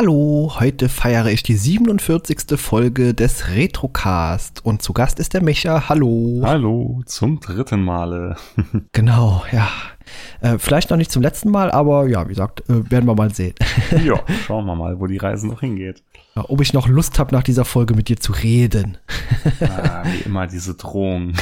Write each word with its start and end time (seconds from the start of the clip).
Hallo, 0.00 0.52
heute 0.60 0.88
feiere 0.88 1.26
ich 1.26 1.42
die 1.42 1.56
47. 1.56 2.56
Folge 2.56 3.14
des 3.14 3.48
Retrocast 3.48 4.64
und 4.64 4.80
zu 4.80 4.92
Gast 4.92 5.18
ist 5.18 5.34
der 5.34 5.42
Micha. 5.42 5.88
Hallo. 5.88 6.40
Hallo, 6.44 7.02
zum 7.04 7.40
dritten 7.40 7.82
Male. 7.82 8.36
genau, 8.92 9.42
ja. 9.50 9.68
Äh, 10.40 10.58
vielleicht 10.58 10.90
noch 10.90 10.98
nicht 10.98 11.10
zum 11.10 11.20
letzten 11.20 11.50
Mal, 11.50 11.72
aber 11.72 12.06
ja, 12.06 12.24
wie 12.26 12.28
gesagt, 12.28 12.60
äh, 12.70 12.88
werden 12.88 13.06
wir 13.06 13.16
mal 13.16 13.34
sehen. 13.34 13.56
ja, 14.04 14.20
schauen 14.46 14.66
wir 14.66 14.76
mal, 14.76 15.00
wo 15.00 15.08
die 15.08 15.16
Reise 15.16 15.48
noch 15.48 15.62
hingeht. 15.62 16.04
Ja, 16.36 16.44
ob 16.46 16.60
ich 16.60 16.72
noch 16.72 16.86
Lust 16.86 17.18
habe, 17.18 17.34
nach 17.34 17.42
dieser 17.42 17.64
Folge 17.64 17.94
mit 17.94 18.08
dir 18.08 18.20
zu 18.20 18.30
reden. 18.30 18.98
ah, 19.62 20.04
wie 20.04 20.20
immer 20.20 20.46
diese 20.46 20.74
Drohung. 20.74 21.32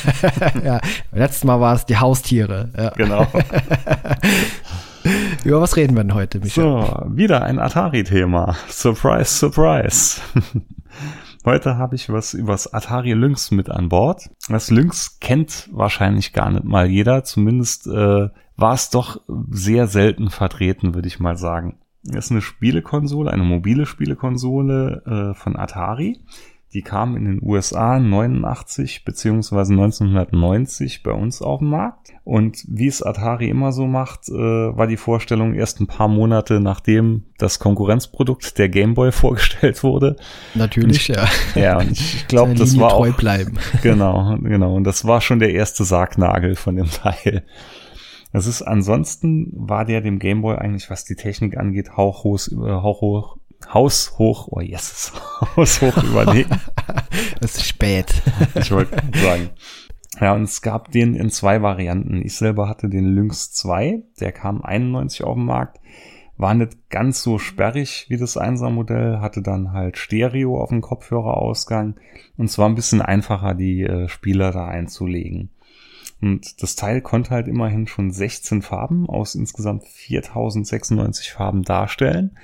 ja, 0.64 0.80
letztes 1.12 1.44
Mal 1.44 1.60
war 1.60 1.74
es 1.74 1.84
die 1.84 1.98
Haustiere. 1.98 2.70
Ja. 2.74 2.90
Genau. 2.96 3.26
Über 5.44 5.60
was 5.60 5.76
reden 5.76 5.96
wir 5.96 6.04
denn 6.04 6.14
heute, 6.14 6.38
Michael? 6.38 6.82
So, 6.82 7.16
wieder 7.16 7.42
ein 7.42 7.58
Atari-Thema. 7.58 8.56
Surprise, 8.68 9.24
surprise. 9.38 10.20
Heute 11.46 11.78
habe 11.78 11.96
ich 11.96 12.10
was 12.10 12.34
übers 12.34 12.74
Atari 12.74 13.14
Lynx 13.14 13.50
mit 13.50 13.70
an 13.70 13.88
Bord. 13.88 14.28
Das 14.50 14.70
Lynx 14.70 15.18
kennt 15.20 15.70
wahrscheinlich 15.72 16.34
gar 16.34 16.50
nicht 16.50 16.64
mal 16.64 16.86
jeder. 16.86 17.24
Zumindest 17.24 17.86
äh, 17.86 18.28
war 18.56 18.74
es 18.74 18.90
doch 18.90 19.22
sehr 19.50 19.86
selten 19.86 20.28
vertreten, 20.28 20.94
würde 20.94 21.08
ich 21.08 21.18
mal 21.18 21.38
sagen. 21.38 21.78
Es 22.06 22.26
ist 22.26 22.30
eine 22.32 22.42
Spielekonsole, 22.42 23.30
eine 23.30 23.44
mobile 23.44 23.86
Spielekonsole 23.86 25.30
äh, 25.32 25.34
von 25.34 25.56
Atari. 25.56 26.18
Die 26.72 26.82
kam 26.82 27.16
in 27.16 27.24
den 27.24 27.40
USA 27.42 27.98
89 27.98 29.04
beziehungsweise 29.04 29.72
1990 29.72 31.02
bei 31.02 31.10
uns 31.10 31.42
auf 31.42 31.58
den 31.58 31.68
Markt. 31.68 32.12
Und 32.22 32.64
wie 32.68 32.86
es 32.86 33.02
Atari 33.02 33.48
immer 33.48 33.72
so 33.72 33.88
macht, 33.88 34.28
äh, 34.28 34.32
war 34.32 34.86
die 34.86 34.96
Vorstellung 34.96 35.54
erst 35.54 35.80
ein 35.80 35.88
paar 35.88 36.06
Monate 36.06 36.60
nachdem 36.60 37.24
das 37.38 37.58
Konkurrenzprodukt 37.58 38.56
der 38.56 38.68
Game 38.68 38.94
Boy 38.94 39.10
vorgestellt 39.12 39.82
wurde. 39.82 40.16
Natürlich, 40.54 41.08
ich, 41.10 41.16
ja. 41.16 41.26
Ja, 41.56 41.78
und 41.78 41.90
ich 41.90 42.28
glaube, 42.28 42.54
das 42.54 42.78
war 42.78 42.90
treu 42.90 43.10
auch 43.10 43.16
bleiben. 43.16 43.58
Genau, 43.82 44.36
genau. 44.40 44.74
Und 44.76 44.84
das 44.84 45.04
war 45.04 45.20
schon 45.20 45.40
der 45.40 45.52
erste 45.52 45.84
Sargnagel 45.84 46.54
von 46.54 46.76
dem 46.76 46.88
Teil. 46.90 47.44
Das 48.32 48.46
ist 48.46 48.62
ansonsten 48.62 49.50
war 49.54 49.84
der 49.84 50.02
dem 50.02 50.20
Game 50.20 50.42
Boy 50.42 50.56
eigentlich, 50.56 50.88
was 50.88 51.04
die 51.04 51.16
Technik 51.16 51.56
angeht, 51.56 51.96
hauchhoch, 51.96 52.38
hauchhoch 52.48 53.39
haushoch, 53.72 54.48
oh 54.50 54.60
yes, 54.60 55.12
haushoch 55.56 56.02
überlegen. 56.02 56.50
Es 57.42 57.56
ist 57.56 57.66
spät. 57.66 58.22
Ich 58.54 58.70
wollte 58.70 58.96
sagen. 59.14 59.50
Ja, 60.20 60.34
und 60.34 60.42
es 60.42 60.60
gab 60.60 60.90
den 60.90 61.14
in 61.14 61.30
zwei 61.30 61.62
Varianten. 61.62 62.20
Ich 62.22 62.36
selber 62.36 62.68
hatte 62.68 62.88
den 62.88 63.14
Lynx 63.14 63.52
2, 63.52 64.02
der 64.20 64.32
kam 64.32 64.62
91 64.62 65.24
auf 65.24 65.34
den 65.34 65.46
Markt. 65.46 65.80
War 66.36 66.54
nicht 66.54 66.90
ganz 66.90 67.22
so 67.22 67.38
sperrig 67.38 68.06
wie 68.08 68.16
das 68.16 68.36
1er 68.38 68.70
Modell, 68.70 69.20
hatte 69.20 69.42
dann 69.42 69.72
halt 69.72 69.98
Stereo 69.98 70.60
auf 70.60 70.68
dem 70.68 70.80
Kopfhörerausgang 70.82 71.96
und 72.36 72.50
zwar 72.50 72.68
ein 72.68 72.74
bisschen 72.74 73.02
einfacher, 73.02 73.54
die 73.54 73.82
äh, 73.82 74.08
Spieler 74.08 74.52
da 74.52 74.66
einzulegen. 74.66 75.50
Und 76.20 76.62
das 76.62 76.76
Teil 76.76 77.00
konnte 77.00 77.30
halt 77.30 77.48
immerhin 77.48 77.86
schon 77.86 78.10
16 78.10 78.62
Farben 78.62 79.08
aus 79.08 79.34
insgesamt 79.34 79.86
4096 79.86 81.32
Farben 81.32 81.62
darstellen. 81.62 82.36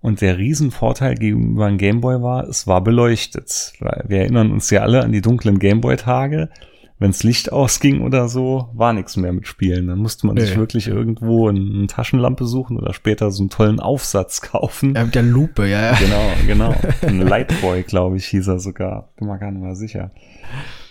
Und 0.00 0.20
der 0.20 0.38
Riesenvorteil 0.38 1.14
gegenüber 1.14 1.66
einem 1.66 1.78
Gameboy 1.78 2.22
war, 2.22 2.44
es 2.48 2.66
war 2.66 2.82
beleuchtet. 2.82 3.72
Weil 3.80 4.04
wir 4.08 4.18
erinnern 4.18 4.52
uns 4.52 4.70
ja 4.70 4.82
alle 4.82 5.02
an 5.02 5.12
die 5.12 5.20
dunklen 5.20 5.58
Gameboy-Tage. 5.58 6.50
Wenns 6.98 7.22
Licht 7.22 7.52
ausging 7.52 8.00
oder 8.00 8.26
so, 8.26 8.70
war 8.72 8.94
nichts 8.94 9.18
mehr 9.18 9.32
mit 9.32 9.46
Spielen. 9.46 9.86
Dann 9.88 9.98
musste 9.98 10.26
man 10.26 10.36
nee. 10.36 10.42
sich 10.42 10.56
wirklich 10.56 10.88
irgendwo 10.88 11.48
eine 11.48 11.86
Taschenlampe 11.88 12.46
suchen 12.46 12.78
oder 12.78 12.94
später 12.94 13.30
so 13.30 13.42
einen 13.42 13.50
tollen 13.50 13.80
Aufsatz 13.80 14.40
kaufen. 14.40 14.94
Ja, 14.94 15.04
mit 15.04 15.14
der 15.14 15.22
Lupe, 15.22 15.68
ja, 15.68 15.92
ja. 15.92 15.98
Genau, 15.98 16.32
genau. 16.46 16.74
Ein 17.02 17.20
Lightboy, 17.20 17.82
glaube 17.82 18.16
ich, 18.16 18.26
hieß 18.26 18.48
er 18.48 18.60
sogar. 18.60 19.10
Bin 19.16 19.28
mir 19.28 19.38
gar 19.38 19.50
nicht 19.50 19.62
mehr 19.62 19.76
sicher. 19.76 20.10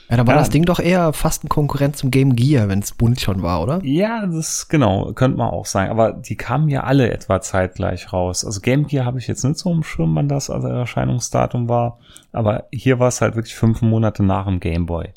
Ja, 0.10 0.18
da 0.18 0.28
war 0.28 0.36
ja. 0.36 0.40
das 0.40 0.50
Ding 0.50 0.66
doch 0.66 0.80
eher 0.80 1.14
fast 1.14 1.44
ein 1.44 1.50
Konkurrent 1.50 1.98
zum 1.98 2.12
Game 2.12 2.36
Gear, 2.36 2.68
wenn 2.68 2.80
es 2.80 2.92
bunt 2.92 3.20
schon 3.20 3.42
war, 3.42 3.62
oder? 3.62 3.80
Ja, 3.84 4.26
das 4.28 4.68
genau, 4.68 5.14
könnte 5.14 5.38
man 5.38 5.50
auch 5.50 5.66
sagen. 5.66 5.90
Aber 5.90 6.14
die 6.14 6.36
kamen 6.36 6.70
ja 6.70 6.84
alle 6.84 7.12
etwa 7.12 7.42
zeitgleich 7.42 8.14
raus. 8.14 8.46
Also 8.46 8.62
Game 8.62 8.86
Gear 8.86 9.06
habe 9.06 9.18
ich 9.18 9.28
jetzt 9.28 9.44
nicht 9.44 9.58
so 9.58 9.72
im 9.72 9.84
Schirm, 9.84 10.16
wann 10.16 10.28
das 10.28 10.50
also 10.50 10.68
Erscheinungsdatum 10.68 11.68
war. 11.68 12.00
Aber 12.32 12.66
hier 12.72 13.00
war 13.00 13.08
es 13.08 13.22
halt 13.22 13.36
wirklich 13.36 13.56
fünf 13.56 13.82
Monate 13.82 14.24
nach 14.24 14.46
dem 14.46 14.60
Game 14.60 14.86
Boy. 14.86 15.10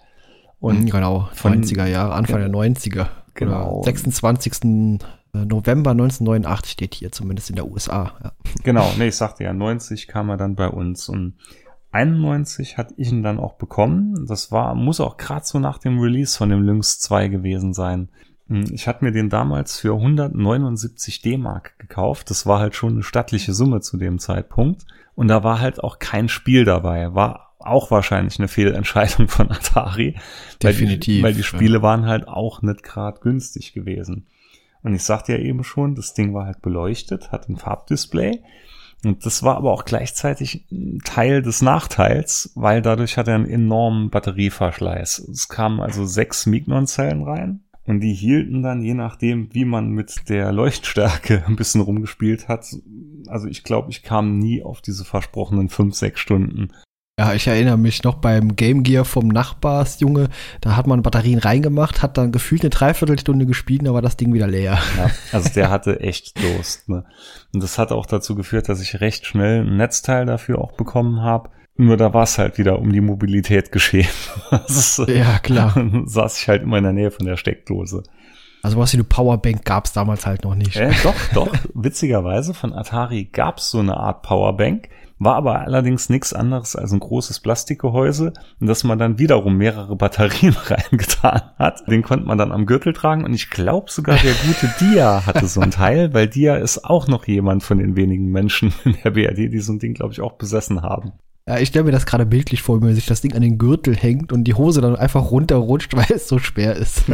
Und 0.61 0.85
mhm, 0.85 0.91
genau, 0.91 1.29
von, 1.35 1.63
90er 1.63 1.87
Jahre, 1.87 2.15
Anfang 2.15 2.41
ja, 2.41 2.49
der 2.49 2.55
90er. 2.55 3.07
Genau. 3.35 3.83
26. 3.85 4.99
November 5.33 5.91
1989 5.91 6.73
steht 6.73 6.95
hier, 6.95 7.13
zumindest 7.13 7.51
in 7.51 7.57
der 7.57 7.71
USA. 7.71 8.13
Ja. 8.25 8.33
Genau, 8.65 8.91
nee, 8.99 9.09
ich 9.09 9.17
sagte 9.17 9.45
ja, 9.45 9.53
90 9.53 10.09
kam 10.09 10.31
er 10.31 10.37
dann 10.37 10.55
bei 10.55 10.69
uns 10.69 11.09
und 11.09 11.35
91 11.91 12.77
hatte 12.77 12.95
ich 12.97 13.11
ihn 13.11 13.23
dann 13.23 13.39
auch 13.39 13.55
bekommen. 13.55 14.27
Das 14.27 14.53
war, 14.53 14.75
muss 14.75 15.01
auch 15.01 15.17
gerade 15.17 15.45
so 15.45 15.59
nach 15.59 15.79
dem 15.79 15.99
Release 15.99 16.37
von 16.37 16.51
dem 16.51 16.63
Lynx 16.63 17.01
2 17.01 17.29
gewesen 17.29 17.73
sein. 17.73 18.09
Hm, 18.49 18.65
ich 18.73 18.87
hatte 18.87 19.05
mir 19.05 19.13
den 19.13 19.31
damals 19.31 19.79
für 19.79 19.95
179 19.95 21.23
D-Mark 21.23 21.79
gekauft. 21.79 22.31
Das 22.31 22.47
war 22.47 22.61
halt 22.61 22.75
schon 22.75 22.93
eine 22.95 23.03
stattliche 23.03 23.55
Summe 23.55 23.81
zu 23.81 23.97
dem 23.97 24.19
Zeitpunkt. 24.19 24.85
Und 25.15 25.29
da 25.29 25.43
war 25.43 25.61
halt 25.61 25.83
auch 25.83 25.99
kein 25.99 26.29
Spiel 26.29 26.65
dabei. 26.65 27.15
War 27.15 27.55
auch 27.59 27.91
wahrscheinlich 27.91 28.39
eine 28.39 28.49
Fehlentscheidung 28.49 29.29
von 29.29 29.51
Atari. 29.51 30.17
Definitiv. 30.63 31.23
Weil 31.23 31.33
die, 31.33 31.39
weil 31.39 31.43
die 31.43 31.43
Spiele 31.43 31.79
ja. 31.79 31.83
waren 31.83 32.07
halt 32.07 32.29
auch 32.29 32.63
nicht 32.63 32.83
gerade 32.83 33.21
günstig 33.21 33.73
gewesen. 33.73 34.27
Und 34.83 34.95
ich 34.95 35.03
sagte 35.03 35.33
ja 35.33 35.39
eben 35.39 35.65
schon, 35.65 35.95
das 35.95 36.15
Ding 36.15 36.35
war 36.35 36.47
halt 36.47 36.63
beleuchtet, 36.63 37.33
hat 37.33 37.49
ein 37.49 37.57
Farbdisplay. 37.57 38.43
Und 39.05 39.25
das 39.25 39.43
war 39.43 39.57
aber 39.57 39.73
auch 39.73 39.85
gleichzeitig 39.85 40.67
Teil 41.05 41.43
des 41.43 41.63
Nachteils, 41.63 42.51
weil 42.57 42.83
dadurch 42.83 43.17
hat 43.17 43.29
er 43.29 43.37
einen 43.37 43.47
enormen 43.47 44.11
Batterieverschleiß. 44.11 45.21
Es 45.31 45.49
kamen 45.49 45.81
also 45.81 46.05
sechs 46.05 46.47
Mignon-Zellen 46.47 47.23
rein 47.23 47.61
und 47.89 48.01
die 48.01 48.13
hielten 48.13 48.63
dann, 48.63 48.83
je 48.83 48.95
nachdem, 48.95 49.55
wie 49.55 49.65
man 49.65 49.91
mit 49.91 50.29
der 50.29 50.53
Leuchtstärke 50.53 51.45
ein 51.47 51.57
bisschen 51.57 51.81
rumgespielt 51.81 52.49
hat. 52.49 52.67
Also 53.29 53.47
ich 53.47 53.63
glaube, 53.63 53.91
ich 53.91 54.03
kam 54.03 54.39
nie 54.39 54.63
auf 54.63 54.83
diese 54.83 55.05
versprochenen 55.05 55.69
fünf, 55.69 55.95
sechs 55.95 56.21
Stunden. 56.21 56.73
Ja, 57.19 57.35
ich 57.35 57.49
erinnere 57.49 57.77
mich 57.77 58.05
noch 58.05 58.15
beim 58.15 58.55
Game 58.55 58.85
Gear 58.85 59.05
vom 59.05 59.27
Nachbarsjunge, 59.27 60.29
da 60.61 60.77
hat 60.77 60.87
man 60.87 61.03
Batterien 61.03 61.41
reingemacht, 61.41 62.01
hat 62.01 62.17
dann 62.17 62.31
gefühlt 62.31 62.63
eine 62.63 62.71
Dreiviertelstunde 62.71 63.45
gespielt, 63.45 63.85
da 63.85 63.93
war 63.93 64.03
das 64.03 64.17
Ding 64.17 64.33
wieder 64.33 64.47
leer. 64.47 64.79
Ja, 64.97 65.11
also 65.33 65.49
der 65.53 65.69
hatte 65.69 65.99
echt 65.99 66.41
Durst. 66.41 66.89
Ne? 66.89 67.05
Und 67.53 67.61
das 67.61 67.77
hat 67.77 67.91
auch 67.91 68.07
dazu 68.07 68.37
geführt, 68.37 68.69
dass 68.69 68.81
ich 68.81 69.01
recht 69.01 69.27
schnell 69.27 69.67
ein 69.67 69.77
Netzteil 69.77 70.27
dafür 70.27 70.61
auch 70.61 70.73
bekommen 70.73 71.21
habe. 71.21 71.51
Nur 71.77 71.97
da 71.97 72.15
war 72.15 72.23
es 72.23 72.39
halt 72.39 72.57
wieder 72.57 72.79
um 72.79 72.93
die 72.93 73.01
Mobilität 73.01 73.73
geschehen. 73.73 74.09
ist, 74.69 74.99
ja, 75.09 75.41
klar. 75.41 75.75
saß 76.05 76.41
ich 76.41 76.49
halt 76.49 76.63
immer 76.63 76.79
in 76.79 76.85
der 76.85 76.93
Nähe 76.93 77.11
von 77.11 77.27
der 77.27 77.37
Steckdose. 77.37 78.05
Also 78.63 78.79
was 78.79 78.93
wie 78.93 78.97
eine 78.97 79.05
Powerbank 79.05 79.65
gab 79.65 79.87
es 79.87 79.93
damals 79.93 80.25
halt 80.25 80.45
noch 80.45 80.55
nicht. 80.55 80.77
Äh, 80.77 80.93
doch, 81.03 81.15
doch. 81.35 81.53
Witzigerweise 81.75 82.55
von 82.55 82.73
Atari 82.73 83.25
gab 83.25 83.59
es 83.59 83.71
so 83.71 83.81
eine 83.81 83.97
Art 83.97 84.23
Powerbank 84.23 84.89
war 85.19 85.35
aber 85.35 85.61
allerdings 85.61 86.09
nichts 86.09 86.33
anderes 86.33 86.77
als 86.77 86.93
ein 86.93 87.01
großes 87.01 87.41
Plastikgehäuse, 87.41 88.33
in 88.61 88.67
das 88.67 88.85
man 88.85 88.99
dann 88.99 89.19
wiederum 89.19 89.57
mehrere 89.57 89.97
Batterien 89.97 90.57
reingetan 90.65 91.43
hat. 91.59 91.89
Den 91.89 92.03
konnte 92.03 92.27
man 92.27 92.39
dann 92.39 92.53
am 92.53 92.67
Gürtel 92.67 92.93
tragen 92.93 93.25
und 93.25 93.35
ich 93.35 93.51
glaube 93.51 93.91
sogar 93.91 94.17
der 94.17 94.35
gute 94.47 94.73
Dia 94.79 95.27
hatte 95.27 95.47
so 95.47 95.61
ein 95.61 95.71
Teil, 95.71 96.15
weil 96.15 96.29
Dia 96.29 96.57
ist 96.57 96.85
auch 96.85 97.09
noch 97.09 97.27
jemand 97.27 97.63
von 97.63 97.79
den 97.79 97.97
wenigen 97.97 98.31
Menschen 98.31 98.73
in 98.85 98.97
der 99.03 99.11
BRD, 99.11 99.53
die 99.53 99.61
so 99.61 99.73
ein 99.73 99.79
Ding, 99.79 99.95
glaube 99.95 100.13
ich, 100.13 100.21
auch 100.21 100.33
besessen 100.33 100.83
haben. 100.83 101.13
Ja, 101.49 101.59
ich 101.59 101.69
stelle 101.69 101.87
mir 101.87 101.93
das 101.93 102.05
gerade 102.05 102.27
bildlich 102.27 102.61
vor, 102.61 102.83
wenn 102.83 102.95
sich 102.95 103.07
das 103.07 103.23
Ding 103.23 103.33
an 103.35 103.41
den 103.41 103.57
Gürtel 103.57 103.97
hängt 103.97 104.35
und 104.35 104.45
die 104.45 104.53
Hose 104.53 104.83
dann 104.83 104.97
einfach 104.97 105.31
runterrutscht, 105.31 105.97
weil 105.97 106.07
es 106.15 106.29
so 106.29 106.39
schwer 106.39 106.77
ist. 106.77 107.05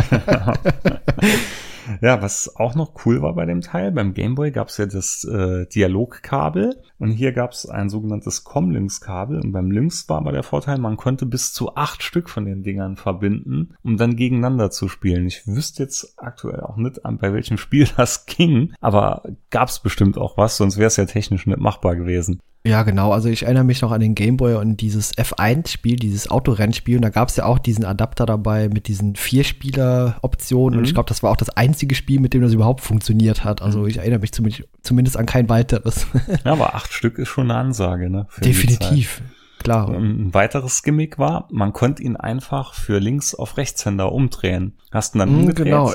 Ja, 2.01 2.23
was 2.23 2.57
auch 2.57 2.75
noch 2.75 3.05
cool 3.05 3.23
war 3.23 3.35
bei 3.35 3.47
dem 3.47 3.61
Teil, 3.61 3.93
beim 3.93 4.15
Gameboy 4.15 4.51
gab 4.51 4.69
es 4.69 4.77
ja 4.77 4.87
das 4.87 5.25
äh, 5.25 5.67
Dialogkabel 5.67 6.81
und 6.99 7.11
hier 7.11 7.33
gab 7.33 7.53
es 7.53 7.67
ein 7.67 7.89
sogenanntes 7.89 8.45
Comlinks-Kabel 8.45 9.41
und 9.41 9.53
beim 9.53 9.71
Lynx 9.71 10.09
war 10.09 10.19
aber 10.19 10.33
der 10.33 10.43
Vorteil, 10.43 10.79
man 10.79 10.97
konnte 10.97 11.27
bis 11.27 11.53
zu 11.53 11.75
acht 11.77 12.03
Stück 12.03 12.31
von 12.31 12.45
den 12.45 12.63
Dingern 12.63 12.97
verbinden, 12.97 13.75
um 13.83 13.97
dann 13.97 14.17
gegeneinander 14.17 14.71
zu 14.71 14.89
spielen. 14.89 15.27
Ich 15.27 15.47
wüsste 15.47 15.83
jetzt 15.83 16.15
aktuell 16.17 16.61
auch 16.61 16.77
nicht, 16.77 17.01
bei 17.03 17.33
welchem 17.33 17.59
Spiel 17.59 17.89
das 17.97 18.27
ging, 18.27 18.73
aber 18.81 19.23
gab 19.51 19.69
es 19.69 19.81
bestimmt 19.81 20.19
auch 20.19 20.37
was, 20.37 20.57
sonst 20.57 20.79
wäre 20.79 20.89
es 20.89 20.97
ja 20.97 21.07
technisch 21.07 21.47
nicht 21.47 21.59
machbar 21.59 21.97
gewesen. 21.97 22.41
Ja, 22.67 22.83
genau. 22.83 23.13
Also 23.13 23.29
ich 23.29 23.43
erinnere 23.43 23.65
mich 23.65 23.83
noch 23.83 23.93
an 23.93 24.01
den 24.01 24.15
Gameboy 24.15 24.55
und 24.55 24.81
dieses 24.81 25.15
F1-Spiel, 25.19 25.97
dieses 25.97 26.31
Autorennspiel. 26.31 26.97
Und 26.97 27.03
da 27.03 27.11
gab 27.11 27.29
es 27.29 27.37
ja 27.37 27.45
auch 27.45 27.59
diesen 27.59 27.85
Adapter 27.85 28.25
dabei 28.25 28.71
mit 28.71 28.89
diesen 28.89 29.17
Vier-Spieler-Optionen. 29.17 30.73
Mhm. 30.73 30.79
Und 30.79 30.85
ich 30.87 30.95
glaube, 30.95 31.09
das 31.09 31.23
war 31.23 31.31
auch 31.31 31.37
das 31.37 31.51
einzige 31.51 31.95
Spiel, 31.95 32.21
mit 32.21 32.33
dem 32.33 32.41
das 32.41 32.55
überhaupt 32.55 32.81
funktioniert 32.81 33.45
hat. 33.45 33.61
Also 33.61 33.81
mhm. 33.81 33.89
ich 33.89 33.99
erinnere 33.99 34.21
mich 34.21 34.33
zumindest, 34.33 34.65
zumindest 34.83 35.19
an 35.19 35.27
kein 35.27 35.49
weiteres. 35.49 36.07
Ja, 36.45 36.53
aber 36.53 36.75
acht 36.75 36.93
Stück 36.93 37.19
ist 37.19 37.29
schon 37.29 37.51
eine 37.51 37.59
Ansage, 37.59 38.11
ne? 38.11 38.27
Definitiv. 38.43 39.23
Klar. 39.59 39.89
Ein 39.89 40.35
weiteres 40.35 40.83
Gimmick 40.83 41.19
war, 41.19 41.49
man 41.51 41.73
konnte 41.73 42.03
ihn 42.03 42.17
einfach 42.17 42.75
für 42.75 42.99
links 42.99 43.35
auf 43.35 43.57
Rechtshänder 43.57 44.13
umdrehen. 44.13 44.75
Hast 44.91 45.15
ihn 45.15 45.21
dann 45.21 45.33
mm, 45.33 45.39
umgedreht, 45.41 45.65
genau. 45.65 45.95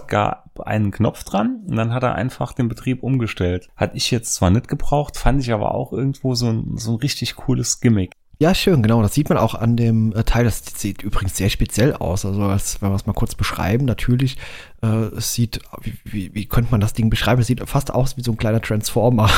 Gab 0.59 0.67
einen 0.67 0.91
Knopf 0.91 1.23
dran 1.23 1.63
und 1.67 1.75
dann 1.75 1.93
hat 1.93 2.03
er 2.03 2.15
einfach 2.15 2.53
den 2.53 2.67
Betrieb 2.67 3.03
umgestellt. 3.03 3.67
Hat 3.75 3.91
ich 3.93 4.11
jetzt 4.11 4.35
zwar 4.35 4.49
nicht 4.49 4.67
gebraucht, 4.67 5.17
fand 5.17 5.41
ich 5.41 5.51
aber 5.51 5.73
auch 5.73 5.93
irgendwo 5.93 6.35
so 6.35 6.47
ein, 6.47 6.77
so 6.77 6.91
ein 6.91 6.97
richtig 6.97 7.35
cooles 7.35 7.79
Gimmick. 7.79 8.11
Ja, 8.41 8.55
schön, 8.55 8.81
genau. 8.81 9.01
Das 9.01 9.13
sieht 9.13 9.27
man 9.27 9.37
auch 9.37 9.53
an 9.53 9.75
dem 9.75 10.13
äh, 10.13 10.23
Teil. 10.23 10.45
Das 10.45 10.63
sieht 10.63 11.01
übrigens 11.01 11.35
sehr 11.35 11.49
speziell 11.49 11.93
aus. 11.93 12.25
Also, 12.25 12.47
das, 12.47 12.81
wenn 12.81 12.89
wir 12.89 12.95
es 12.95 13.05
mal 13.05 13.11
kurz 13.11 13.35
beschreiben, 13.35 13.83
natürlich, 13.83 14.37
äh, 14.81 14.87
es 15.17 15.33
sieht, 15.33 15.59
wie, 15.81 15.97
wie, 16.05 16.33
wie 16.33 16.45
könnte 16.45 16.71
man 16.71 16.79
das 16.79 16.93
Ding 16.93 17.09
beschreiben? 17.09 17.41
Es 17.41 17.47
sieht 17.47 17.61
fast 17.67 17.93
aus 17.93 18.15
wie 18.15 18.23
so 18.23 18.31
ein 18.31 18.37
kleiner 18.37 18.61
Transformer. 18.61 19.29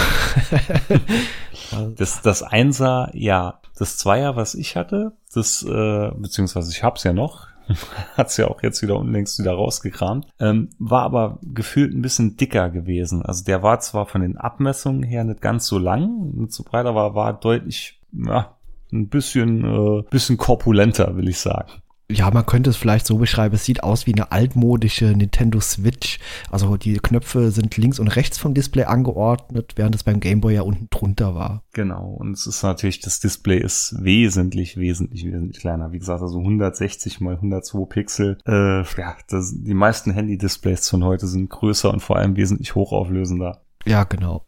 das, 1.97 2.21
das 2.21 2.43
Einser, 2.43 3.09
ja. 3.13 3.59
Das 3.75 3.97
Zweier, 3.97 4.35
was 4.35 4.53
ich 4.53 4.75
hatte, 4.75 5.13
das, 5.33 5.63
äh, 5.63 6.11
beziehungsweise 6.15 6.69
ich 6.69 6.83
hab's 6.83 7.03
ja 7.03 7.13
noch, 7.13 7.47
hat's 8.17 8.37
ja 8.37 8.47
auch 8.47 8.61
jetzt 8.63 8.81
wieder 8.81 8.97
unlängst 8.97 9.39
wieder 9.39 9.53
rausgekramt, 9.53 10.27
ähm, 10.39 10.69
war 10.79 11.03
aber 11.03 11.39
gefühlt 11.41 11.93
ein 11.93 12.01
bisschen 12.01 12.37
dicker 12.37 12.69
gewesen. 12.69 13.21
Also 13.21 13.43
der 13.43 13.63
war 13.63 13.79
zwar 13.79 14.05
von 14.05 14.21
den 14.21 14.37
Abmessungen 14.37 15.03
her 15.03 15.23
nicht 15.23 15.41
ganz 15.41 15.67
so 15.67 15.77
lang, 15.77 16.31
nicht 16.35 16.53
so 16.53 16.63
breit, 16.63 16.85
aber 16.85 17.15
war 17.15 17.33
deutlich, 17.33 17.99
ja, 18.11 18.55
ein 18.91 19.07
bisschen, 19.07 19.63
äh, 19.63 20.03
bisschen 20.09 20.37
korpulenter, 20.37 21.15
will 21.15 21.29
ich 21.29 21.39
sagen 21.39 21.71
ja, 22.11 22.29
man 22.31 22.45
könnte 22.45 22.69
es 22.69 22.77
vielleicht 22.77 23.05
so 23.05 23.17
beschreiben, 23.17 23.55
es 23.55 23.65
sieht 23.65 23.83
aus 23.83 24.07
wie 24.07 24.13
eine 24.13 24.31
altmodische 24.31 25.05
Nintendo 25.05 25.59
Switch. 25.59 26.19
Also 26.49 26.77
die 26.77 26.97
Knöpfe 26.99 27.51
sind 27.51 27.77
links 27.77 27.99
und 27.99 28.07
rechts 28.09 28.37
vom 28.37 28.53
Display 28.53 28.85
angeordnet, 28.85 29.73
während 29.75 29.95
es 29.95 30.03
beim 30.03 30.19
Game 30.19 30.41
Boy 30.41 30.55
ja 30.55 30.61
unten 30.61 30.87
drunter 30.89 31.35
war. 31.35 31.63
Genau, 31.73 32.15
und 32.19 32.33
es 32.33 32.47
ist 32.47 32.63
natürlich, 32.63 32.99
das 32.99 33.19
Display 33.19 33.59
ist 33.59 33.95
wesentlich, 33.99 34.77
wesentlich, 34.77 35.25
wesentlich 35.25 35.59
kleiner. 35.59 35.91
Wie 35.91 35.99
gesagt, 35.99 36.21
also 36.21 36.39
160 36.39 37.21
mal 37.21 37.35
102 37.35 37.85
Pixel. 37.85 38.37
Äh, 38.45 38.83
ja, 38.83 39.15
das, 39.29 39.53
die 39.57 39.73
meisten 39.73 40.11
Handy-Displays 40.11 40.89
von 40.89 41.03
heute 41.03 41.27
sind 41.27 41.49
größer 41.49 41.91
und 41.91 42.01
vor 42.01 42.17
allem 42.17 42.35
wesentlich 42.35 42.75
hochauflösender. 42.75 43.61
Ja, 43.85 44.03
genau. 44.03 44.43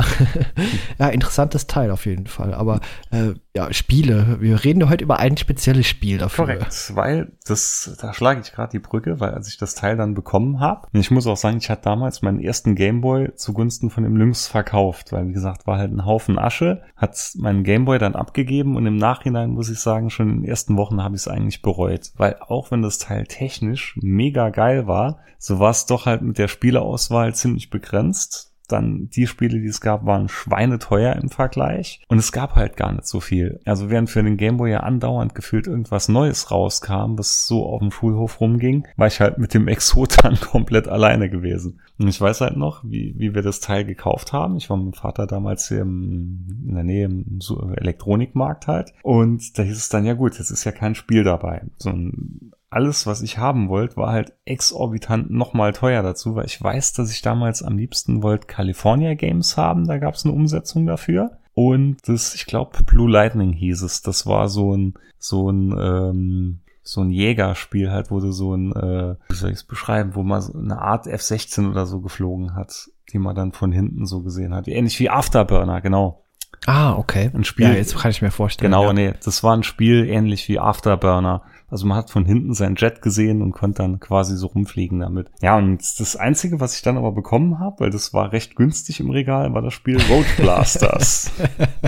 ja, 1.00 1.08
interessantes 1.10 1.68
Teil 1.68 1.92
auf 1.92 2.06
jeden 2.06 2.28
Fall. 2.28 2.54
Aber 2.54 2.82
äh, 3.12 3.34
ja, 3.56 3.72
Spiele. 3.72 4.38
Wir 4.40 4.64
reden 4.64 4.90
heute 4.90 5.04
über 5.04 5.20
ein 5.20 5.38
spezielles 5.38 5.88
Spiel 5.88 6.18
dafür. 6.18 6.46
Korrekt, 6.46 6.92
weil 6.96 7.32
das, 7.46 7.98
da 8.02 8.14
schlage 8.14 8.42
ich 8.42 8.52
gerade 8.52 8.72
die 8.72 8.80
Brücke, 8.80 9.20
weil 9.20 9.32
als 9.32 9.48
ich 9.48 9.58
das 9.58 9.76
Teil 9.76 9.96
dann 9.96 10.16
bekommen 10.16 10.60
habe, 10.60 10.88
ich 10.92 11.12
muss 11.12 11.28
auch 11.28 11.38
sagen, 11.38 11.58
ich 11.58 11.70
hatte 11.70 11.84
damals 11.84 12.22
meinen 12.22 12.40
ersten 12.40 12.76
Gameboy 12.76 13.36
zugunsten 13.36 13.90
von 13.90 14.04
dem 14.04 14.18
Lynx 14.18 14.48
verkauft, 14.48 15.12
weil 15.12 15.28
wie 15.28 15.34
gesagt, 15.34 15.68
war 15.68 15.78
halt 15.78 15.92
ein 15.92 16.06
Haufen 16.06 16.40
Asche, 16.40 16.82
hat 16.96 17.16
meinen 17.36 17.64
Gameboy 17.64 18.00
dann 18.00 18.16
abgegeben 18.16 18.76
und 18.76 18.88
im 18.88 18.98
Nachhinein 18.98 19.52
muss 19.52 19.70
ich 19.70 19.80
sagen, 19.80 20.10
schon 20.10 20.30
in 20.30 20.42
den 20.42 20.50
ersten 20.50 20.78
Wochen 20.78 21.04
habe 21.04 21.16
ich 21.16 21.22
es 21.22 21.28
eigentlich 21.28 21.62
bereut, 21.62 22.12
weil 22.16 22.38
auch 22.40 22.72
wenn 22.72 22.82
das 22.82 22.98
Teil 22.98 23.26
technisch 23.26 23.98
mega 24.02 24.50
geil 24.50 24.88
war, 24.88 25.20
so 25.38 25.60
war 25.60 25.72
es 25.72 25.86
doch 25.86 26.06
halt 26.06 26.22
mit 26.22 26.38
der 26.38 26.48
Spieleauswahl 26.48 27.36
ziemlich 27.36 27.70
begrenzt 27.70 28.53
dann 28.68 29.10
die 29.10 29.28
Spiele, 29.28 29.60
die 29.60 29.68
es 29.68 29.82
gab, 29.82 30.06
waren 30.06 30.30
schweineteuer 30.30 31.16
im 31.16 31.30
Vergleich. 31.30 32.02
Und 32.08 32.18
es 32.18 32.32
gab 32.32 32.56
halt 32.56 32.78
gar 32.78 32.92
nicht 32.92 33.06
so 33.06 33.20
viel. 33.20 33.60
Also 33.66 33.90
während 33.90 34.10
für 34.10 34.24
den 34.24 34.38
Gameboy 34.38 34.72
ja 34.72 34.80
andauernd 34.82 35.36
gefühlt 35.36 35.68
irgendwas 35.68 36.10
Neues 36.10 36.52
rauskam, 36.52 37.18
was 37.18 37.48
so 37.48 37.66
auf 37.66 37.80
dem 37.80 37.92
Schulhof 37.92 38.40
rumging, 38.40 38.88
war 38.98 39.08
ich 39.08 39.20
halt 39.20 39.38
mit 39.38 39.54
dem 39.54 39.68
Exot 39.68 40.24
dann 40.24 40.36
komplett 40.40 40.88
alleine 40.88 41.30
gewesen. 41.30 41.82
Und 42.00 42.08
ich 42.08 42.20
weiß 42.20 42.42
halt 42.42 42.58
noch, 42.58 42.84
wie, 42.84 43.14
wie 43.18 43.36
wir 43.36 43.42
das 43.42 43.60
Teil 43.60 43.86
gekauft 43.86 44.34
haben. 44.34 44.58
Ich 44.58 44.70
war 44.70 44.78
mit 44.78 44.86
meinem 44.86 44.94
Vater 44.94 45.28
damals 45.28 45.68
hier 45.68 45.82
im, 45.82 46.66
in 46.68 46.76
der 46.76 46.84
Nähe 46.84 47.06
im 47.06 47.40
Elektronikmarkt 47.76 48.68
halt. 48.68 48.94
Und 49.04 49.58
da 49.58 49.64
hieß 49.64 49.78
es 49.78 49.90
dann, 49.90 50.06
ja 50.06 50.14
gut, 50.14 50.38
jetzt 50.38 50.50
ist 50.50 50.64
ja 50.64 50.72
kein 50.72 50.96
Spiel 50.96 51.24
dabei. 51.24 51.64
So 51.78 51.90
ein 51.90 52.52
alles, 52.74 53.08
was 53.08 53.22
ich 53.22 53.38
haben 53.38 53.70
wollte, 53.70 53.98
war 53.98 54.12
halt 54.12 54.34
exorbitant 54.46 55.32
nochmal 55.32 55.74
teuer 55.74 56.04
dazu, 56.04 56.36
weil 56.36 56.46
ich 56.46 56.62
weiß, 56.62 56.94
dass 56.94 57.12
ich 57.12 57.22
damals 57.22 57.64
am 57.64 57.78
liebsten 57.78 58.24
wollte 58.24 58.48
California 58.48 59.14
Games 59.14 59.58
haben. 59.58 59.86
Da 59.88 59.98
gab 59.98 60.16
es 60.16 60.26
eine 60.26 60.34
Umsetzung 60.34 60.86
dafür. 60.86 61.38
Und 61.54 61.98
das, 62.06 62.34
ich 62.36 62.46
glaube, 62.46 62.84
Blue 62.84 63.10
Lightning 63.10 63.54
hieß 63.54 63.84
es. 63.84 64.02
Das 64.02 64.26
war 64.26 64.50
so 64.50 64.76
ein, 64.76 64.96
so 65.20 65.50
ein, 65.50 65.72
ähm, 65.80 66.60
so 66.82 67.02
ein 67.02 67.12
Jägerspiel 67.12 67.92
halt, 67.92 68.12
wo 68.12 68.20
du 68.20 68.32
so 68.32 68.56
ein, 68.56 68.74
äh, 68.74 69.16
wie 69.30 69.36
soll 69.36 69.52
ich 69.52 69.58
es 69.58 69.64
beschreiben, 69.64 70.16
wo 70.16 70.24
man 70.24 70.42
so 70.42 70.58
eine 70.58 70.80
Art 70.80 71.08
F-16 71.08 71.70
oder 71.70 71.86
so 71.86 72.02
geflogen 72.02 72.56
hat, 72.56 72.90
die 73.12 73.20
man 73.20 73.36
dann 73.36 73.54
von 73.54 73.72
hinten 73.72 74.06
so 74.06 74.22
gesehen 74.22 74.54
hat. 74.54 74.68
Ähnlich 74.68 75.00
wie 75.00 75.10
Afterburner, 75.10 75.80
genau. 75.82 76.24
Ah, 76.66 76.94
okay. 76.94 77.30
Ein 77.34 77.44
Spiel. 77.44 77.68
Ja, 77.68 77.74
jetzt 77.74 77.98
kann 77.98 78.12
ich 78.12 78.22
mir 78.22 78.32
vorstellen. 78.32 78.72
Genau, 78.72 78.88
ja. 78.88 78.94
nee, 78.94 79.14
das 79.24 79.44
war 79.44 79.56
ein 79.56 79.64
Spiel 79.64 80.08
ähnlich 80.08 80.48
wie 80.48 80.60
Afterburner. 80.60 81.44
Also 81.74 81.88
man 81.88 81.98
hat 81.98 82.12
von 82.12 82.24
hinten 82.24 82.54
sein 82.54 82.76
Jet 82.76 83.02
gesehen 83.02 83.42
und 83.42 83.52
konnte 83.52 83.82
dann 83.82 84.00
quasi 84.00 84.38
so 84.38 84.46
rumfliegen 84.46 85.00
damit. 85.00 85.32
Ja, 85.42 85.58
und 85.58 85.82
das 86.00 86.16
Einzige, 86.16 86.60
was 86.60 86.76
ich 86.76 86.84
dann 86.84 87.00
aber 87.00 87.12
bekommen 87.12 87.58
habe, 87.58 87.80
weil 87.80 87.90
das 87.90 88.14
war 88.14 88.32
recht 88.32 88.56
günstig 88.56 89.00
im 89.00 89.10
Regal, 89.10 89.56
war 89.56 89.64
das 89.64 89.74
Spiel 89.74 90.00
Road 90.00 90.28
Blasters. 90.38 91.32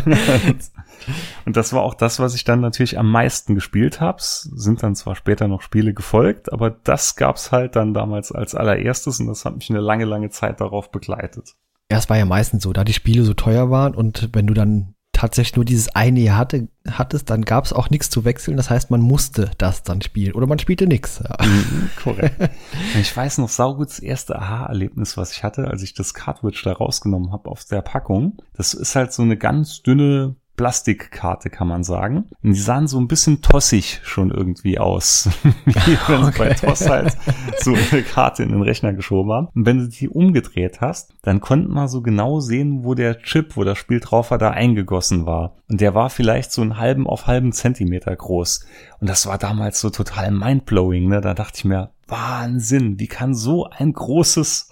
und 1.46 1.56
das 1.56 1.72
war 1.72 1.84
auch 1.84 1.94
das, 1.94 2.20
was 2.20 2.34
ich 2.34 2.44
dann 2.44 2.62
natürlich 2.62 2.98
am 2.98 3.12
meisten 3.12 3.54
gespielt 3.54 4.02
habe. 4.02 4.18
Sind 4.22 4.82
dann 4.82 4.96
zwar 4.96 5.16
später 5.16 5.48
noch 5.48 5.62
Spiele 5.62 5.94
gefolgt, 5.94 6.52
aber 6.52 6.72
das 6.72 7.16
gab's 7.16 7.52
halt 7.52 7.76
dann 7.76 7.94
damals 7.94 8.32
als 8.32 8.56
allererstes 8.56 9.20
und 9.20 9.28
das 9.28 9.46
hat 9.46 9.56
mich 9.56 9.70
eine 9.70 9.82
lange, 9.82 10.06
lange 10.06 10.32
Zeit 10.32 10.62
darauf 10.62 10.90
begleitet. 10.90 11.54
Ja, 11.92 12.00
es 12.00 12.10
war 12.10 12.18
ja 12.18 12.26
meistens 12.26 12.64
so, 12.64 12.74
da 12.74 12.84
die 12.84 12.94
Spiele 12.94 13.22
so 13.22 13.36
teuer 13.36 13.70
waren 13.70 13.94
und 13.94 14.30
wenn 14.34 14.48
du 14.48 14.56
dann 14.56 14.95
tatsächlich 15.16 15.56
nur 15.56 15.66
dieses 15.66 15.96
eine 15.96 16.20
Jahr 16.20 16.38
hatte, 16.38 16.68
hattest, 16.90 17.30
dann 17.30 17.44
gab 17.44 17.64
es 17.64 17.72
auch 17.72 17.90
nichts 17.90 18.10
zu 18.10 18.26
wechseln. 18.26 18.58
Das 18.58 18.70
heißt, 18.70 18.92
man 18.92 19.00
musste 19.00 19.50
das 19.58 19.82
dann 19.84 20.02
spielen 20.02 20.34
oder 20.34 20.46
man 20.46 20.60
spielte 20.60 20.88
nichts. 20.88 21.24
Ja. 21.24 21.38
Mhm, 21.44 21.90
korrekt. 22.02 22.50
Ich 23.00 23.16
weiß 23.16 23.38
noch 23.38 23.50
saugut 23.50 23.90
das 23.90 24.00
erste 24.00 24.38
Aha-Erlebnis, 24.38 25.18
was 25.18 25.32
ich 25.32 25.44
hatte, 25.44 25.68
als 25.68 25.84
ich 25.84 25.94
das 25.94 26.14
Cartridge 26.14 26.62
da 26.64 26.74
rausgenommen 26.74 27.32
habe 27.32 27.50
auf 27.50 27.64
der 27.66 27.82
Packung. 27.82 28.38
Das 28.54 28.74
ist 28.74 28.96
halt 28.96 29.14
so 29.14 29.24
eine 29.24 29.38
ganz 29.38 29.82
dünne 29.82 30.36
Plastikkarte, 30.56 31.50
kann 31.50 31.68
man 31.68 31.84
sagen. 31.84 32.26
Und 32.44 32.54
die 32.54 32.60
sahen 32.60 32.88
so 32.88 33.00
ein 33.00 33.08
bisschen 33.08 33.42
tossig 33.42 34.00
schon 34.04 34.32
irgendwie 34.32 34.80
aus. 34.80 35.30
Wie 35.66 35.76
wenn 36.08 36.24
okay. 36.24 36.38
bei 36.38 36.54
Toss 36.54 36.90
halt 36.90 37.16
so 37.60 37.74
eine 37.74 38.04
Karte 38.04 38.44
in 38.44 38.50
den 38.50 38.62
Rechner 38.62 38.94
geschoben 38.94 39.32
haben. 39.32 39.48
Und 39.54 39.66
wenn 39.66 39.80
du 39.80 39.88
die 39.88 40.10
umgedreht 40.10 40.82
hast, 40.82 41.14
dann 41.22 41.42
konnte 41.42 41.70
man 41.70 41.88
so 41.88 42.02
genau 42.02 42.40
sehen, 42.40 42.84
wo 42.84 42.94
der 42.94 43.20
Chip, 43.20 43.56
wo 43.58 43.64
das 43.64 43.78
Spiel 43.78 44.00
drauf 44.00 44.32
war, 44.32 44.38
da 44.38 44.52
eingegossen 44.52 45.26
war. 45.26 45.56
Und 45.70 45.82
der 45.82 45.96
war 45.96 46.10
vielleicht 46.10 46.52
so 46.52 46.62
einen 46.62 46.78
halben 46.78 47.08
auf 47.08 47.28
halben 47.28 47.52
Zentimeter 47.52 48.16
groß. 48.16 48.66
Und 49.00 49.10
das 49.10 49.26
war 49.26 49.38
damals 49.38 49.80
so 49.80 49.90
total 49.90 50.32
mindblowing, 50.32 51.08
ne? 51.08 51.22
Da 51.22 51.34
dachte 51.34 51.58
ich 51.58 51.66
mir, 51.66 51.92
Wahnsinn, 52.08 53.00
wie 53.00 53.08
kann 53.08 53.34
so 53.34 53.68
ein 53.70 53.94
großes 53.94 54.70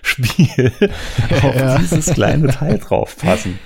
Spiel 0.00 0.72
auf 1.42 1.54
ja. 1.54 1.78
dieses 1.78 2.06
kleine 2.06 2.48
Teil 2.48 2.78
draufpassen? 2.78 3.58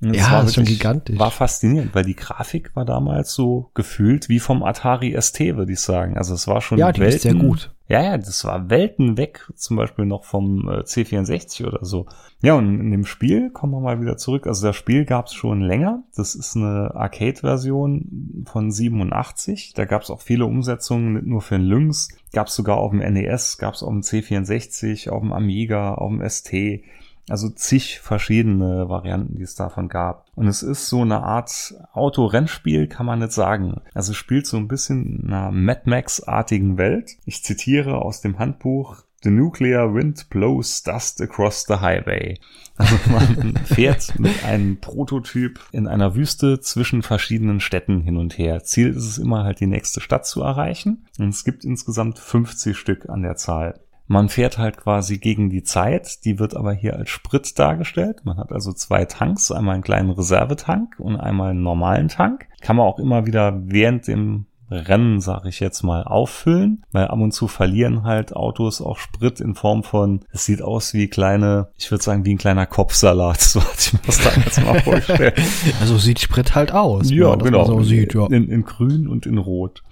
Ja, 0.00 0.32
war 0.32 0.44
ist 0.44 0.54
schon 0.54 0.64
gigantisch. 0.64 1.18
War 1.18 1.30
faszinierend, 1.30 1.94
weil 1.94 2.04
die 2.04 2.16
Grafik 2.16 2.76
war 2.76 2.84
damals 2.84 3.32
so 3.32 3.70
gefühlt 3.74 4.28
wie 4.28 4.40
vom 4.40 4.62
Atari 4.62 5.16
ST, 5.18 5.40
würde 5.56 5.72
ich 5.72 5.80
sagen. 5.80 6.18
Also 6.18 6.34
es 6.34 6.46
war 6.46 6.60
schon 6.60 6.78
ja, 6.78 6.92
die 6.92 7.00
Welten, 7.00 7.16
ist 7.16 7.22
sehr 7.22 7.34
gut. 7.34 7.72
Ja, 7.88 8.02
ja, 8.02 8.18
das 8.18 8.44
war 8.44 8.68
Welten 8.68 9.16
weg, 9.16 9.48
zum 9.54 9.76
Beispiel 9.76 10.06
noch 10.06 10.24
vom 10.24 10.68
äh, 10.68 10.80
C64 10.80 11.66
oder 11.66 11.84
so. 11.84 12.06
Ja, 12.42 12.54
und 12.54 12.80
in 12.80 12.90
dem 12.90 13.06
Spiel 13.06 13.50
kommen 13.50 13.72
wir 13.72 13.80
mal 13.80 14.00
wieder 14.00 14.16
zurück. 14.16 14.46
Also 14.46 14.66
das 14.66 14.76
Spiel 14.76 15.04
gab 15.04 15.26
es 15.26 15.34
schon 15.34 15.62
länger. 15.62 16.02
Das 16.14 16.34
ist 16.34 16.56
eine 16.56 16.90
Arcade-Version 16.94 18.44
von 18.44 18.70
87. 18.70 19.72
Da 19.74 19.84
gab 19.84 20.02
es 20.02 20.10
auch 20.10 20.20
viele 20.20 20.46
Umsetzungen, 20.46 21.14
nicht 21.14 21.26
nur 21.26 21.40
für 21.40 21.56
den 21.56 21.66
Lynx. 21.66 22.08
Gab 22.32 22.48
es 22.48 22.56
sogar 22.56 22.78
auf 22.78 22.90
dem 22.90 22.98
NES, 22.98 23.56
gab 23.56 23.74
es 23.74 23.82
auf 23.82 23.90
dem 23.90 24.02
C64, 24.02 25.08
auf 25.08 25.22
dem 25.22 25.32
Amiga, 25.32 25.94
auf 25.94 26.10
dem 26.10 26.28
ST. 26.28 26.82
Also 27.28 27.48
zig 27.48 28.00
verschiedene 28.00 28.88
Varianten, 28.88 29.36
die 29.36 29.42
es 29.42 29.54
davon 29.54 29.88
gab. 29.88 30.26
Und 30.34 30.46
es 30.46 30.62
ist 30.62 30.88
so 30.88 31.02
eine 31.02 31.22
Art 31.22 31.74
Autorennspiel, 31.92 32.86
kann 32.86 33.06
man 33.06 33.18
nicht 33.18 33.32
sagen. 33.32 33.80
Also 33.94 34.12
es 34.12 34.16
spielt 34.16 34.46
so 34.46 34.56
ein 34.56 34.68
bisschen 34.68 35.22
in 35.22 35.32
einer 35.32 35.50
Mad 35.50 35.82
Max-artigen 35.86 36.78
Welt. 36.78 37.16
Ich 37.24 37.42
zitiere 37.42 37.96
aus 38.02 38.20
dem 38.20 38.38
Handbuch 38.38 39.02
The 39.22 39.30
nuclear 39.30 39.92
wind 39.92 40.28
blows 40.30 40.84
dust 40.84 41.20
across 41.20 41.64
the 41.66 41.80
highway. 41.80 42.38
Also 42.76 42.96
man 43.10 43.56
fährt 43.64 44.18
mit 44.20 44.44
einem 44.44 44.76
Prototyp 44.76 45.58
in 45.72 45.88
einer 45.88 46.14
Wüste 46.14 46.60
zwischen 46.60 47.02
verschiedenen 47.02 47.58
Städten 47.60 48.02
hin 48.02 48.18
und 48.18 48.38
her. 48.38 48.62
Ziel 48.62 48.90
ist 48.90 49.04
es 49.04 49.18
immer 49.18 49.42
halt 49.42 49.58
die 49.58 49.66
nächste 49.66 50.00
Stadt 50.00 50.26
zu 50.26 50.42
erreichen. 50.42 51.06
Und 51.18 51.30
es 51.30 51.42
gibt 51.42 51.64
insgesamt 51.64 52.18
50 52.18 52.76
Stück 52.76 53.08
an 53.08 53.22
der 53.22 53.34
Zahl. 53.36 53.80
Man 54.08 54.28
fährt 54.28 54.56
halt 54.56 54.76
quasi 54.76 55.18
gegen 55.18 55.50
die 55.50 55.64
Zeit, 55.64 56.24
die 56.24 56.38
wird 56.38 56.54
aber 56.54 56.72
hier 56.72 56.96
als 56.96 57.10
Sprit 57.10 57.58
dargestellt. 57.58 58.24
Man 58.24 58.38
hat 58.38 58.52
also 58.52 58.72
zwei 58.72 59.04
Tanks, 59.04 59.50
einmal 59.50 59.74
einen 59.74 59.82
kleinen 59.82 60.10
Reservetank 60.10 60.94
und 60.98 61.16
einmal 61.16 61.50
einen 61.50 61.62
normalen 61.62 62.08
Tank. 62.08 62.46
Kann 62.60 62.76
man 62.76 62.86
auch 62.86 63.00
immer 63.00 63.26
wieder 63.26 63.60
während 63.64 64.06
dem 64.06 64.46
Rennen, 64.70 65.20
sage 65.20 65.48
ich 65.48 65.60
jetzt 65.60 65.82
mal, 65.82 66.02
auffüllen, 66.04 66.84
weil 66.92 67.08
ab 67.08 67.18
und 67.18 67.32
zu 67.32 67.48
verlieren 67.48 68.02
halt 68.04 68.34
Autos 68.34 68.80
auch 68.80 68.98
Sprit 68.98 69.40
in 69.40 69.54
Form 69.54 69.84
von, 69.84 70.20
es 70.32 70.44
sieht 70.44 70.62
aus 70.62 70.92
wie 70.94 71.08
kleine, 71.08 71.68
ich 71.76 71.90
würde 71.90 72.02
sagen, 72.02 72.24
wie 72.24 72.34
ein 72.34 72.38
kleiner 72.38 72.66
Kopfsalat, 72.66 73.40
so 73.40 73.60
hatte 73.60 73.78
ich 73.78 73.92
mir 73.92 74.00
das 74.06 74.18
damals 74.18 74.60
mal 74.60 74.80
vorgestellt. 74.80 75.34
Also 75.80 75.98
sieht 75.98 76.20
Sprit 76.20 76.54
halt 76.54 76.72
aus. 76.72 77.10
Ja, 77.10 77.34
genau. 77.34 77.64
So 77.64 77.82
sieht, 77.82 78.14
ja. 78.14 78.26
In, 78.26 78.48
in 78.48 78.64
grün 78.64 79.08
und 79.08 79.26
in 79.26 79.38
rot. 79.38 79.82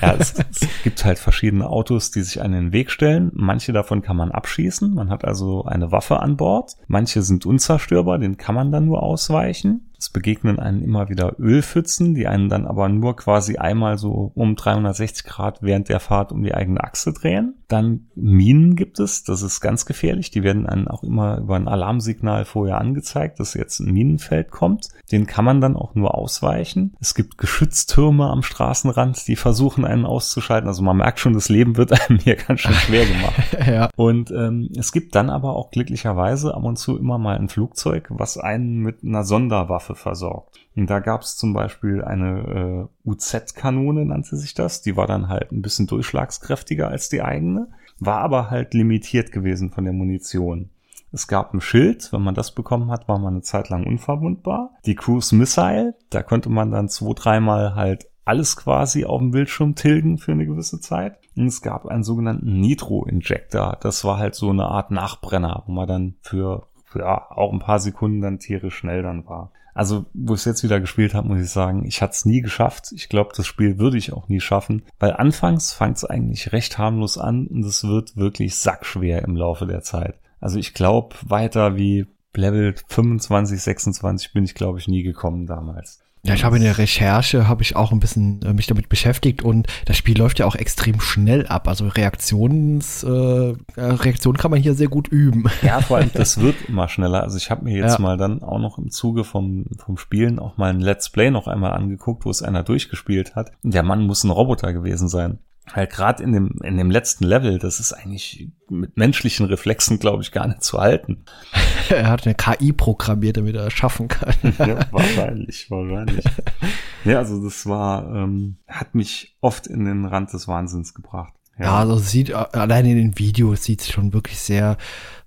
Ja, 0.00 0.14
es, 0.14 0.34
es 0.34 0.68
gibt 0.82 1.04
halt 1.04 1.18
verschiedene 1.18 1.68
Autos, 1.68 2.10
die 2.10 2.22
sich 2.22 2.42
an 2.42 2.52
den 2.52 2.72
Weg 2.72 2.90
stellen. 2.90 3.30
Manche 3.34 3.72
davon 3.72 4.02
kann 4.02 4.16
man 4.16 4.30
abschießen. 4.30 4.94
Man 4.94 5.10
hat 5.10 5.24
also 5.24 5.64
eine 5.64 5.92
Waffe 5.92 6.20
an 6.20 6.36
Bord. 6.36 6.76
Manche 6.86 7.22
sind 7.22 7.46
unzerstörbar, 7.46 8.18
den 8.18 8.36
kann 8.36 8.54
man 8.54 8.72
dann 8.72 8.86
nur 8.86 9.02
ausweichen. 9.02 9.91
Es 10.02 10.10
begegnen 10.10 10.58
einen 10.58 10.82
immer 10.82 11.08
wieder 11.10 11.38
Ölpfützen, 11.38 12.16
die 12.16 12.26
einen 12.26 12.48
dann 12.48 12.66
aber 12.66 12.88
nur 12.88 13.14
quasi 13.14 13.58
einmal 13.58 13.98
so 13.98 14.32
um 14.34 14.56
360 14.56 15.24
Grad 15.24 15.62
während 15.62 15.88
der 15.88 16.00
Fahrt 16.00 16.32
um 16.32 16.42
die 16.42 16.52
eigene 16.52 16.82
Achse 16.82 17.12
drehen. 17.12 17.54
Dann 17.68 18.08
Minen 18.16 18.74
gibt 18.74 18.98
es, 18.98 19.22
das 19.22 19.42
ist 19.42 19.60
ganz 19.60 19.86
gefährlich. 19.86 20.32
Die 20.32 20.42
werden 20.42 20.66
einen 20.66 20.88
auch 20.88 21.04
immer 21.04 21.38
über 21.38 21.54
ein 21.54 21.68
Alarmsignal 21.68 22.44
vorher 22.44 22.80
angezeigt, 22.80 23.38
dass 23.38 23.54
jetzt 23.54 23.78
ein 23.78 23.92
Minenfeld 23.92 24.50
kommt. 24.50 24.88
Den 25.12 25.26
kann 25.26 25.44
man 25.44 25.60
dann 25.60 25.76
auch 25.76 25.94
nur 25.94 26.16
ausweichen. 26.16 26.96
Es 26.98 27.14
gibt 27.14 27.38
Geschütztürme 27.38 28.26
am 28.28 28.42
Straßenrand, 28.42 29.28
die 29.28 29.36
versuchen 29.36 29.84
einen 29.84 30.04
auszuschalten. 30.04 30.66
Also 30.66 30.82
man 30.82 30.96
merkt 30.96 31.20
schon, 31.20 31.34
das 31.34 31.48
Leben 31.48 31.76
wird 31.76 31.92
einem 32.10 32.18
hier 32.18 32.34
ganz 32.34 32.60
schön 32.60 32.74
schwer 32.74 33.06
gemacht. 33.06 33.56
ja. 33.68 33.88
Und 33.94 34.32
ähm, 34.32 34.68
es 34.76 34.90
gibt 34.90 35.14
dann 35.14 35.30
aber 35.30 35.54
auch 35.54 35.70
glücklicherweise 35.70 36.54
ab 36.54 36.64
und 36.64 36.76
zu 36.76 36.98
immer 36.98 37.18
mal 37.18 37.38
ein 37.38 37.48
Flugzeug, 37.48 38.08
was 38.10 38.36
einen 38.36 38.80
mit 38.80 39.04
einer 39.04 39.22
Sonderwaffe 39.22 39.91
Waffe 39.92 39.96
versorgt. 39.96 40.58
Und 40.76 40.88
da 40.88 41.00
gab 41.00 41.22
es 41.22 41.36
zum 41.36 41.52
Beispiel 41.52 42.02
eine 42.02 42.88
äh, 43.04 43.08
UZ-Kanone, 43.08 44.06
nannte 44.06 44.36
sich 44.36 44.54
das. 44.54 44.82
Die 44.82 44.96
war 44.96 45.06
dann 45.06 45.28
halt 45.28 45.52
ein 45.52 45.62
bisschen 45.62 45.86
durchschlagskräftiger 45.86 46.88
als 46.88 47.08
die 47.08 47.22
eigene, 47.22 47.68
war 47.98 48.20
aber 48.20 48.50
halt 48.50 48.74
limitiert 48.74 49.32
gewesen 49.32 49.70
von 49.70 49.84
der 49.84 49.92
Munition. 49.92 50.70
Es 51.12 51.28
gab 51.28 51.52
ein 51.52 51.60
Schild, 51.60 52.10
wenn 52.12 52.22
man 52.22 52.34
das 52.34 52.54
bekommen 52.54 52.90
hat, 52.90 53.06
war 53.06 53.18
man 53.18 53.34
eine 53.34 53.42
Zeit 53.42 53.68
lang 53.68 53.86
unverwundbar. 53.86 54.70
Die 54.86 54.94
Cruise 54.94 55.34
Missile, 55.34 55.94
da 56.08 56.22
konnte 56.22 56.48
man 56.48 56.70
dann 56.70 56.88
zwei, 56.88 57.12
dreimal 57.14 57.74
halt 57.74 58.06
alles 58.24 58.56
quasi 58.56 59.04
auf 59.04 59.18
dem 59.18 59.32
Bildschirm 59.32 59.74
tilgen 59.74 60.16
für 60.16 60.32
eine 60.32 60.46
gewisse 60.46 60.80
Zeit. 60.80 61.18
Und 61.36 61.46
es 61.46 61.60
gab 61.60 61.86
einen 61.86 62.04
sogenannten 62.04 62.60
Nitro-Injector. 62.60 63.76
Das 63.80 64.04
war 64.04 64.18
halt 64.18 64.34
so 64.34 64.48
eine 64.50 64.66
Art 64.66 64.90
Nachbrenner, 64.90 65.64
wo 65.66 65.72
man 65.72 65.88
dann 65.88 66.14
für, 66.22 66.68
für 66.71 66.71
ja, 66.94 67.30
auch 67.30 67.52
ein 67.52 67.58
paar 67.58 67.78
Sekunden 67.78 68.20
dann 68.20 68.38
tierisch 68.38 68.76
schnell 68.76 69.02
dann 69.02 69.26
war. 69.26 69.52
Also, 69.74 70.04
wo 70.12 70.34
ich 70.34 70.40
es 70.40 70.44
jetzt 70.44 70.62
wieder 70.62 70.80
gespielt 70.80 71.14
habe, 71.14 71.28
muss 71.28 71.40
ich 71.40 71.50
sagen, 71.50 71.86
ich 71.86 72.02
hatte 72.02 72.12
es 72.12 72.26
nie 72.26 72.42
geschafft. 72.42 72.92
Ich 72.92 73.08
glaube, 73.08 73.30
das 73.34 73.46
Spiel 73.46 73.78
würde 73.78 73.96
ich 73.96 74.12
auch 74.12 74.28
nie 74.28 74.40
schaffen, 74.40 74.82
weil 74.98 75.14
anfangs 75.14 75.72
fängt 75.72 75.96
es 75.96 76.04
eigentlich 76.04 76.52
recht 76.52 76.76
harmlos 76.76 77.16
an 77.16 77.46
und 77.46 77.64
es 77.64 77.84
wird 77.84 78.16
wirklich 78.16 78.56
sackschwer 78.56 79.22
im 79.22 79.34
Laufe 79.34 79.66
der 79.66 79.80
Zeit. 79.80 80.18
Also 80.40 80.58
ich 80.58 80.74
glaube, 80.74 81.16
weiter 81.22 81.76
wie 81.76 82.06
Level 82.34 82.74
25, 82.88 83.60
26 83.60 84.32
bin 84.32 84.44
ich, 84.44 84.54
glaube 84.54 84.78
ich, 84.78 84.88
nie 84.88 85.02
gekommen 85.02 85.46
damals. 85.46 86.01
Ja, 86.24 86.34
ich 86.34 86.44
habe 86.44 86.56
in 86.56 86.62
der 86.62 86.78
Recherche 86.78 87.48
habe 87.48 87.62
ich 87.62 87.74
auch 87.74 87.90
ein 87.90 87.98
bisschen 87.98 88.40
äh, 88.42 88.52
mich 88.52 88.68
damit 88.68 88.88
beschäftigt 88.88 89.42
und 89.42 89.66
das 89.86 89.96
Spiel 89.96 90.16
läuft 90.16 90.38
ja 90.38 90.46
auch 90.46 90.54
extrem 90.54 91.00
schnell 91.00 91.48
ab. 91.48 91.66
Also 91.66 91.88
Reaktions 91.88 93.02
äh, 93.02 93.54
Reaktion 93.76 94.36
kann 94.36 94.52
man 94.52 94.62
hier 94.62 94.74
sehr 94.74 94.86
gut 94.86 95.08
üben. 95.08 95.46
Ja, 95.62 95.80
vor 95.80 95.96
allem 95.96 96.10
das 96.14 96.40
wird 96.40 96.54
immer 96.68 96.88
schneller. 96.88 97.24
Also 97.24 97.38
ich 97.38 97.50
habe 97.50 97.64
mir 97.64 97.76
jetzt 97.76 97.94
ja. 97.94 97.98
mal 97.98 98.16
dann 98.16 98.40
auch 98.40 98.60
noch 98.60 98.78
im 98.78 98.90
Zuge 98.90 99.24
vom 99.24 99.66
vom 99.78 99.96
Spielen 99.96 100.38
auch 100.38 100.56
mal 100.56 100.70
ein 100.70 100.80
Let's 100.80 101.10
Play 101.10 101.32
noch 101.32 101.48
einmal 101.48 101.72
angeguckt, 101.72 102.24
wo 102.24 102.30
es 102.30 102.40
einer 102.40 102.62
durchgespielt 102.62 103.34
hat. 103.34 103.50
Der 103.64 103.82
Mann 103.82 104.06
muss 104.06 104.22
ein 104.22 104.30
Roboter 104.30 104.72
gewesen 104.72 105.08
sein 105.08 105.40
halt 105.70 105.90
gerade 105.90 106.22
in 106.22 106.32
dem, 106.32 106.58
in 106.62 106.76
dem 106.76 106.90
letzten 106.90 107.24
Level, 107.24 107.58
das 107.58 107.80
ist 107.80 107.92
eigentlich 107.92 108.50
mit 108.68 108.96
menschlichen 108.96 109.46
Reflexen, 109.46 109.98
glaube 109.98 110.22
ich, 110.22 110.32
gar 110.32 110.46
nicht 110.48 110.62
zu 110.62 110.78
halten. 110.78 111.24
er 111.88 112.10
hat 112.10 112.26
eine 112.26 112.34
KI 112.34 112.72
programmiert, 112.72 113.36
damit 113.36 113.54
er 113.54 113.68
es 113.68 113.72
schaffen 113.72 114.08
kann. 114.08 114.34
ja, 114.58 114.80
wahrscheinlich, 114.90 115.70
wahrscheinlich. 115.70 116.24
ja, 117.04 117.18
also 117.18 117.42
das 117.42 117.66
war, 117.66 118.12
ähm, 118.14 118.58
hat 118.66 118.94
mich 118.94 119.36
oft 119.40 119.66
in 119.66 119.84
den 119.84 120.04
Rand 120.04 120.32
des 120.32 120.48
Wahnsinns 120.48 120.94
gebracht. 120.94 121.32
Ja, 121.58 121.64
ja 121.64 121.78
also 121.78 121.96
sieht, 121.98 122.34
allein 122.34 122.86
in 122.86 122.96
den 122.96 123.18
Videos 123.18 123.64
sieht 123.64 123.82
es 123.82 123.90
schon 123.90 124.12
wirklich 124.12 124.40
sehr 124.40 124.78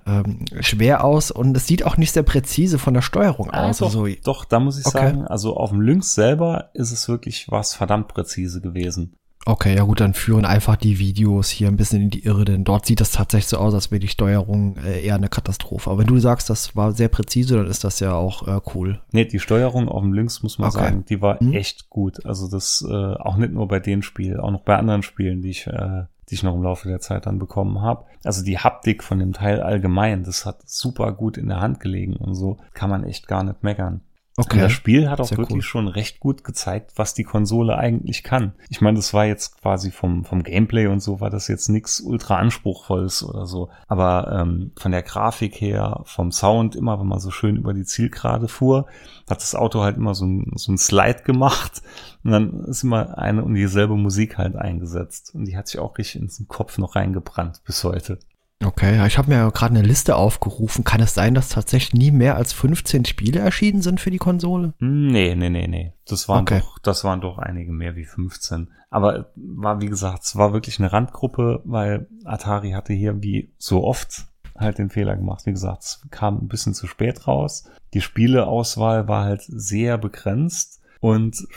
ähm, 0.05 0.45
schwer 0.59 1.03
aus 1.03 1.31
und 1.31 1.55
es 1.55 1.65
sieht 1.65 1.83
auch 1.83 1.97
nicht 1.97 2.11
sehr 2.11 2.23
präzise 2.23 2.77
von 2.77 2.93
der 2.93 3.01
Steuerung 3.01 3.51
ah, 3.51 3.69
aus. 3.69 3.79
Doch, 3.79 3.87
also, 3.87 4.07
doch, 4.23 4.45
da 4.45 4.59
muss 4.59 4.79
ich 4.79 4.85
okay. 4.85 4.97
sagen, 4.97 5.27
also 5.27 5.55
auf 5.55 5.71
dem 5.71 5.81
Lynx 5.81 6.13
selber 6.13 6.69
ist 6.73 6.91
es 6.91 7.07
wirklich 7.07 7.47
was 7.49 7.73
verdammt 7.73 8.09
präzise 8.09 8.61
gewesen. 8.61 9.15
Okay, 9.47 9.75
ja 9.75 9.83
gut, 9.83 9.99
dann 9.99 10.15
führen 10.15 10.43
einfach 10.43 10.75
die 10.75 10.97
Videos 10.97 11.49
hier 11.49 11.67
ein 11.67 11.77
bisschen 11.77 12.01
in 12.01 12.09
die 12.09 12.25
Irre, 12.25 12.45
denn 12.45 12.63
dort 12.63 12.87
sieht 12.87 12.99
das 12.99 13.11
tatsächlich 13.11 13.47
so 13.47 13.57
aus, 13.57 13.75
als 13.75 13.91
wäre 13.91 13.99
die 13.99 14.07
Steuerung 14.07 14.77
äh, 14.77 15.05
eher 15.05 15.15
eine 15.15 15.29
Katastrophe. 15.29 15.91
Aber 15.91 15.99
wenn 15.99 16.07
du 16.07 16.17
sagst, 16.17 16.49
das 16.49 16.75
war 16.75 16.93
sehr 16.93 17.09
präzise, 17.09 17.57
dann 17.57 17.67
ist 17.67 17.83
das 17.83 17.99
ja 17.99 18.13
auch 18.13 18.47
äh, 18.47 18.59
cool. 18.73 19.01
Nee, 19.11 19.25
die 19.25 19.39
Steuerung 19.39 19.87
auf 19.87 20.01
dem 20.01 20.13
Links, 20.13 20.41
muss 20.41 20.57
man 20.57 20.69
okay. 20.69 20.79
sagen, 20.79 21.05
die 21.07 21.21
war 21.21 21.39
hm. 21.39 21.53
echt 21.53 21.91
gut. 21.91 22.25
Also 22.25 22.49
das 22.49 22.83
äh, 22.89 22.93
auch 22.93 23.37
nicht 23.37 23.53
nur 23.53 23.67
bei 23.67 23.79
den 23.79 24.01
Spielen, 24.01 24.39
auch 24.39 24.51
noch 24.51 24.63
bei 24.63 24.77
anderen 24.77 25.03
Spielen, 25.03 25.43
die 25.43 25.51
ich, 25.51 25.67
äh, 25.67 26.05
die 26.29 26.33
ich 26.33 26.43
noch 26.43 26.55
im 26.55 26.63
Laufe 26.63 26.87
der 26.87 26.99
Zeit 26.99 27.27
dann 27.27 27.37
bekommen 27.37 27.81
habe. 27.81 28.05
Also 28.23 28.43
die 28.43 28.57
Haptik 28.57 29.03
von 29.03 29.19
dem 29.19 29.33
Teil 29.33 29.61
allgemein, 29.61 30.23
das 30.23 30.47
hat 30.47 30.67
super 30.67 31.11
gut 31.11 31.37
in 31.37 31.49
der 31.49 31.61
Hand 31.61 31.79
gelegen 31.79 32.15
und 32.15 32.33
so 32.33 32.57
kann 32.73 32.89
man 32.89 33.03
echt 33.03 33.27
gar 33.27 33.43
nicht 33.43 33.61
meckern. 33.61 34.01
Okay. 34.37 34.55
Und 34.57 34.63
das 34.63 34.73
Spiel 34.73 35.09
hat 35.09 35.21
auch 35.21 35.27
Sehr 35.27 35.37
wirklich 35.37 35.57
cool. 35.57 35.61
schon 35.61 35.87
recht 35.87 36.19
gut 36.19 36.43
gezeigt, 36.43 36.91
was 36.97 37.13
die 37.13 37.23
Konsole 37.23 37.77
eigentlich 37.77 38.21
kann. 38.21 38.53
Ich 38.69 38.81
meine, 38.81 38.97
das 38.97 39.13
war 39.13 39.25
jetzt 39.25 39.61
quasi 39.61 39.91
vom, 39.91 40.25
vom 40.25 40.43
Gameplay 40.43 40.87
und 40.87 40.99
so 40.99 41.21
war 41.21 41.29
das 41.29 41.47
jetzt 41.47 41.69
nichts 41.69 42.01
ultra 42.01 42.35
anspruchsvolles 42.37 43.23
oder 43.23 43.45
so. 43.45 43.69
Aber 43.87 44.37
ähm, 44.37 44.71
von 44.75 44.91
der 44.91 45.03
Grafik 45.03 45.61
her, 45.61 46.01
vom 46.03 46.33
Sound, 46.33 46.75
immer 46.75 46.99
wenn 46.99 47.07
man 47.07 47.19
so 47.19 47.31
schön 47.31 47.55
über 47.55 47.73
die 47.73 47.85
Zielgerade 47.85 48.49
fuhr, 48.49 48.87
hat 49.29 49.41
das 49.41 49.55
Auto 49.55 49.81
halt 49.81 49.95
immer 49.95 50.13
so 50.13 50.25
ein, 50.25 50.51
so 50.55 50.73
ein 50.73 50.77
Slide 50.77 51.23
gemacht 51.23 51.81
und 52.25 52.31
dann 52.31 52.65
ist 52.65 52.83
immer 52.83 53.17
eine 53.17 53.41
und 53.41 53.53
dieselbe 53.53 53.95
Musik 53.95 54.37
halt 54.37 54.57
eingesetzt. 54.57 55.33
Und 55.33 55.45
die 55.45 55.55
hat 55.55 55.69
sich 55.69 55.79
auch 55.79 55.97
richtig 55.97 56.21
ins 56.21 56.43
Kopf 56.49 56.77
noch 56.77 56.97
reingebrannt 56.97 57.61
bis 57.63 57.85
heute. 57.85 58.19
Okay, 58.63 59.05
ich 59.05 59.17
habe 59.17 59.29
mir 59.29 59.37
ja 59.37 59.49
gerade 59.49 59.75
eine 59.75 59.85
Liste 59.85 60.15
aufgerufen. 60.15 60.83
Kann 60.83 61.01
es 61.01 61.13
sein, 61.13 61.33
dass 61.33 61.49
tatsächlich 61.49 61.93
nie 61.93 62.11
mehr 62.11 62.37
als 62.37 62.53
15 62.53 63.05
Spiele 63.05 63.39
erschienen 63.39 63.81
sind 63.81 63.99
für 63.99 64.11
die 64.11 64.17
Konsole? 64.17 64.73
Nee, 64.79 65.35
nee, 65.35 65.49
nee, 65.49 65.67
nee. 65.67 65.93
Das 66.07 66.29
waren 66.29 66.43
okay. 66.43 66.61
doch, 66.61 66.79
das 66.79 67.03
waren 67.03 67.21
doch 67.21 67.37
einige 67.37 67.71
mehr 67.71 67.95
wie 67.95 68.05
15. 68.05 68.71
Aber 68.89 69.31
war, 69.35 69.81
wie 69.81 69.89
gesagt, 69.89 70.23
es 70.23 70.37
war 70.37 70.53
wirklich 70.53 70.79
eine 70.79 70.93
Randgruppe, 70.93 71.61
weil 71.65 72.07
Atari 72.23 72.71
hatte 72.71 72.93
hier 72.93 73.21
wie 73.21 73.53
so 73.57 73.83
oft 73.83 74.25
halt 74.57 74.77
den 74.77 74.89
Fehler 74.89 75.17
gemacht. 75.17 75.45
Wie 75.45 75.51
gesagt, 75.51 75.83
es 75.83 76.01
kam 76.09 76.37
ein 76.37 76.47
bisschen 76.47 76.73
zu 76.73 76.87
spät 76.87 77.27
raus. 77.27 77.69
Die 77.93 78.01
Spieleauswahl 78.01 79.07
war 79.07 79.25
halt 79.25 79.41
sehr 79.47 79.97
begrenzt. 79.97 80.81
Und 81.05 81.47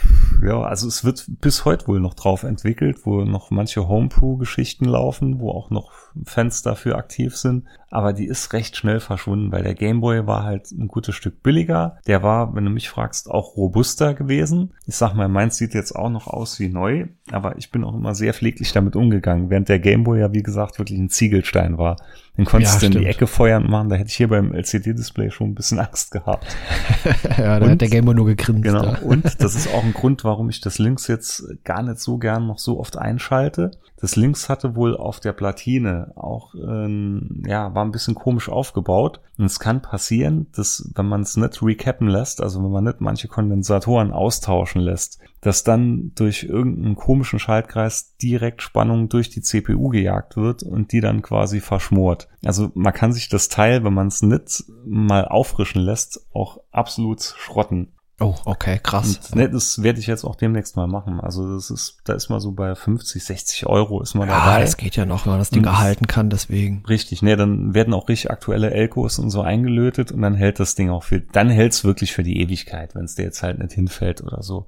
ja, 0.43 0.61
also 0.61 0.87
es 0.87 1.07
wird 1.07 1.25
bis 1.41 1.65
heute 1.65 1.89
wohl 1.89 2.01
noch 2.01 2.13
drauf 2.13 2.43
entwickelt, 2.43 3.07
wo 3.07 3.23
noch 3.23 3.51
manche 3.51 3.89
Homebrew-Geschichten 3.89 4.85
laufen, 4.85 5.41
wo 5.41 5.53
auch 5.53 5.71
noch 5.71 5.91
Fans 6.25 6.61
dafür 6.61 6.99
aktiv 6.99 7.35
sind. 7.35 7.65
Aber 7.89 8.13
die 8.13 8.27
ist 8.27 8.53
recht 8.53 8.77
schnell 8.77 9.01
verschwunden, 9.01 9.51
weil 9.51 9.63
der 9.63 9.75
Gameboy 9.75 10.27
war 10.27 10.43
halt 10.45 10.71
ein 10.73 10.87
gutes 10.89 11.15
Stück 11.15 11.43
billiger. 11.43 11.97
Der 12.07 12.23
war, 12.23 12.55
wenn 12.55 12.67
du 12.67 12.71
mich 12.71 12.91
fragst, 12.91 13.31
auch 13.31 13.57
robuster 13.57 14.13
gewesen. 14.13 14.75
Ich 14.87 14.97
sag 14.97 15.15
mal, 15.15 15.29
meins 15.31 15.57
sieht 15.57 15.73
jetzt 15.73 15.97
auch 15.97 16.11
noch 16.11 16.27
aus 16.27 16.61
wie 16.61 16.69
neu, 16.69 17.07
aber 17.33 17.57
ich 17.57 17.71
bin 17.71 17.85
auch 17.85 17.95
immer 17.95 18.15
sehr 18.15 18.35
pfleglich 18.35 18.73
damit 18.73 18.97
umgegangen, 18.97 19.49
während 19.49 19.71
der 19.71 19.79
Gameboy 19.79 20.21
ja, 20.21 20.35
wie 20.35 20.43
gesagt, 20.43 20.79
wirklich 20.79 20.99
ein 20.99 21.09
Ziegelstein 21.09 21.79
war. 21.79 21.97
Den 22.39 22.45
konntest 22.45 22.83
ja, 22.83 22.89
du 22.89 22.99
in 22.99 23.03
die 23.03 23.09
Ecke 23.09 23.27
feuern 23.27 23.69
machen, 23.69 23.89
da 23.89 23.97
hätte 23.97 24.11
ich 24.11 24.17
hier 24.17 24.29
beim 24.29 24.55
LCD-Display 24.55 25.33
schon 25.33 25.49
ein 25.49 25.55
bisschen 25.57 25.81
Angst 25.81 26.13
gehabt. 26.13 26.47
ja, 27.37 27.59
da 27.59 27.65
und, 27.65 27.73
hat 27.73 27.81
der 27.81 27.89
Gameboy 27.89 28.15
nur 28.15 28.27
gegrinst. 28.27 28.63
Genau, 28.63 28.97
und 29.03 29.25
das 29.25 29.55
ist 29.57 29.75
auch 29.75 29.83
ein 29.83 29.93
Grund, 29.93 30.23
warum 30.23 30.49
ich 30.49 30.61
das 30.61 30.79
Links 30.79 31.09
jetzt 31.09 31.45
gar 31.65 31.83
nicht 31.83 31.99
so 31.99 32.17
gern 32.17 32.47
noch 32.47 32.61
so 32.61 32.79
oft 32.79 32.97
einschalte. 32.97 33.73
Das 34.01 34.15
Links 34.15 34.49
hatte 34.49 34.77
wohl 34.77 34.97
auf 34.97 35.19
der 35.19 35.33
Platine 35.33 36.13
auch, 36.15 36.55
ähm, 36.55 37.43
ja, 37.47 37.75
war 37.75 37.85
ein 37.85 37.91
bisschen 37.91 38.15
komisch 38.15 38.49
aufgebaut. 38.49 39.21
Und 39.37 39.47
es 39.47 39.59
kann 39.59 39.83
passieren, 39.83 40.47
dass, 40.55 40.91
wenn 40.95 41.07
man 41.07 41.23
es 41.23 41.37
nicht 41.37 41.63
recappen 41.63 42.07
lässt, 42.07 42.41
also 42.41 42.63
wenn 42.63 42.71
man 42.71 42.85
nicht 42.85 43.01
manche 43.01 43.27
Kondensatoren 43.27 44.13
austauschen 44.13 44.81
lässt, 44.81 45.19
dass 45.41 45.65
dann 45.65 46.13
durch 46.15 46.45
irgendeinen 46.45 46.95
komischen 46.95 47.41
Schaltkreis 47.41 48.17
direkt 48.19 48.63
Spannung 48.63 49.09
durch 49.09 49.31
die 49.31 49.43
CPU 49.43 49.89
gejagt 49.89 50.37
wird 50.37 50.63
und 50.63 50.93
die 50.93 51.01
dann 51.01 51.23
quasi 51.23 51.61
verschmort. 51.61 52.29
Also 52.45 52.71
man 52.75 52.93
kann 52.93 53.13
sich 53.13 53.29
das 53.29 53.49
Teil, 53.49 53.83
wenn 53.83 53.95
man 53.95 54.09
es 54.09 54.23
nicht 54.23 54.65
mal 54.87 55.27
auffrischen 55.27 55.83
lässt, 55.83 56.27
auch 56.33 56.59
absolut 56.71 57.21
schrotten. 57.23 57.93
Oh, 58.21 58.35
okay, 58.47 58.81
krass. 58.83 59.21
Und, 59.31 59.37
ne, 59.37 59.49
das 59.49 59.81
werde 59.83 60.01
ich 60.01 60.09
jetzt 60.09 60.25
auch 60.25 60.35
demnächst 60.35 60.75
mal 60.77 60.89
machen. 60.89 61.21
Also 61.21 61.55
das 61.55 61.71
ist, 61.71 61.99
da 62.05 62.15
ist 62.15 62.29
man 62.31 62.41
so 62.41 62.51
bei 62.51 62.75
50, 62.75 63.23
60 63.23 63.67
Euro 63.67 64.03
ist 64.03 64.15
man 64.15 64.29
ja, 64.29 64.39
dabei. 64.39 64.61
das 64.63 64.77
geht 64.77 64.97
ja 64.97 65.07
noch, 65.07 65.25
wenn 65.25 65.33
man 65.35 65.39
das 65.41 65.51
Ding 65.51 65.63
Und- 65.63 65.69
erhalten 65.69 66.09
kann, 66.09 66.29
deswegen. 66.29 66.83
Richtig, 66.89 67.23
ne, 67.23 67.37
dann 67.37 67.75
werden 67.75 67.95
auch 67.95 68.09
richtig 68.09 68.31
aktuelle 68.33 68.73
Elkos 68.73 69.21
und 69.21 69.31
so 69.31 69.43
eingelötet 69.43 70.11
und 70.11 70.23
dann 70.23 70.35
hält 70.35 70.59
das 70.59 70.75
Ding 70.75 70.91
auch 70.91 71.05
für, 71.05 71.21
dann 71.21 71.49
hält's 71.49 71.85
wirklich 71.85 72.13
für 72.13 72.25
die 72.25 72.41
Ewigkeit, 72.41 72.95
wenn 72.97 73.05
es 73.05 73.15
dir 73.15 73.23
jetzt 73.25 73.43
halt 73.45 73.61
nicht 73.61 73.73
hinfällt 73.73 74.21
oder 74.23 74.43
so. 74.43 74.67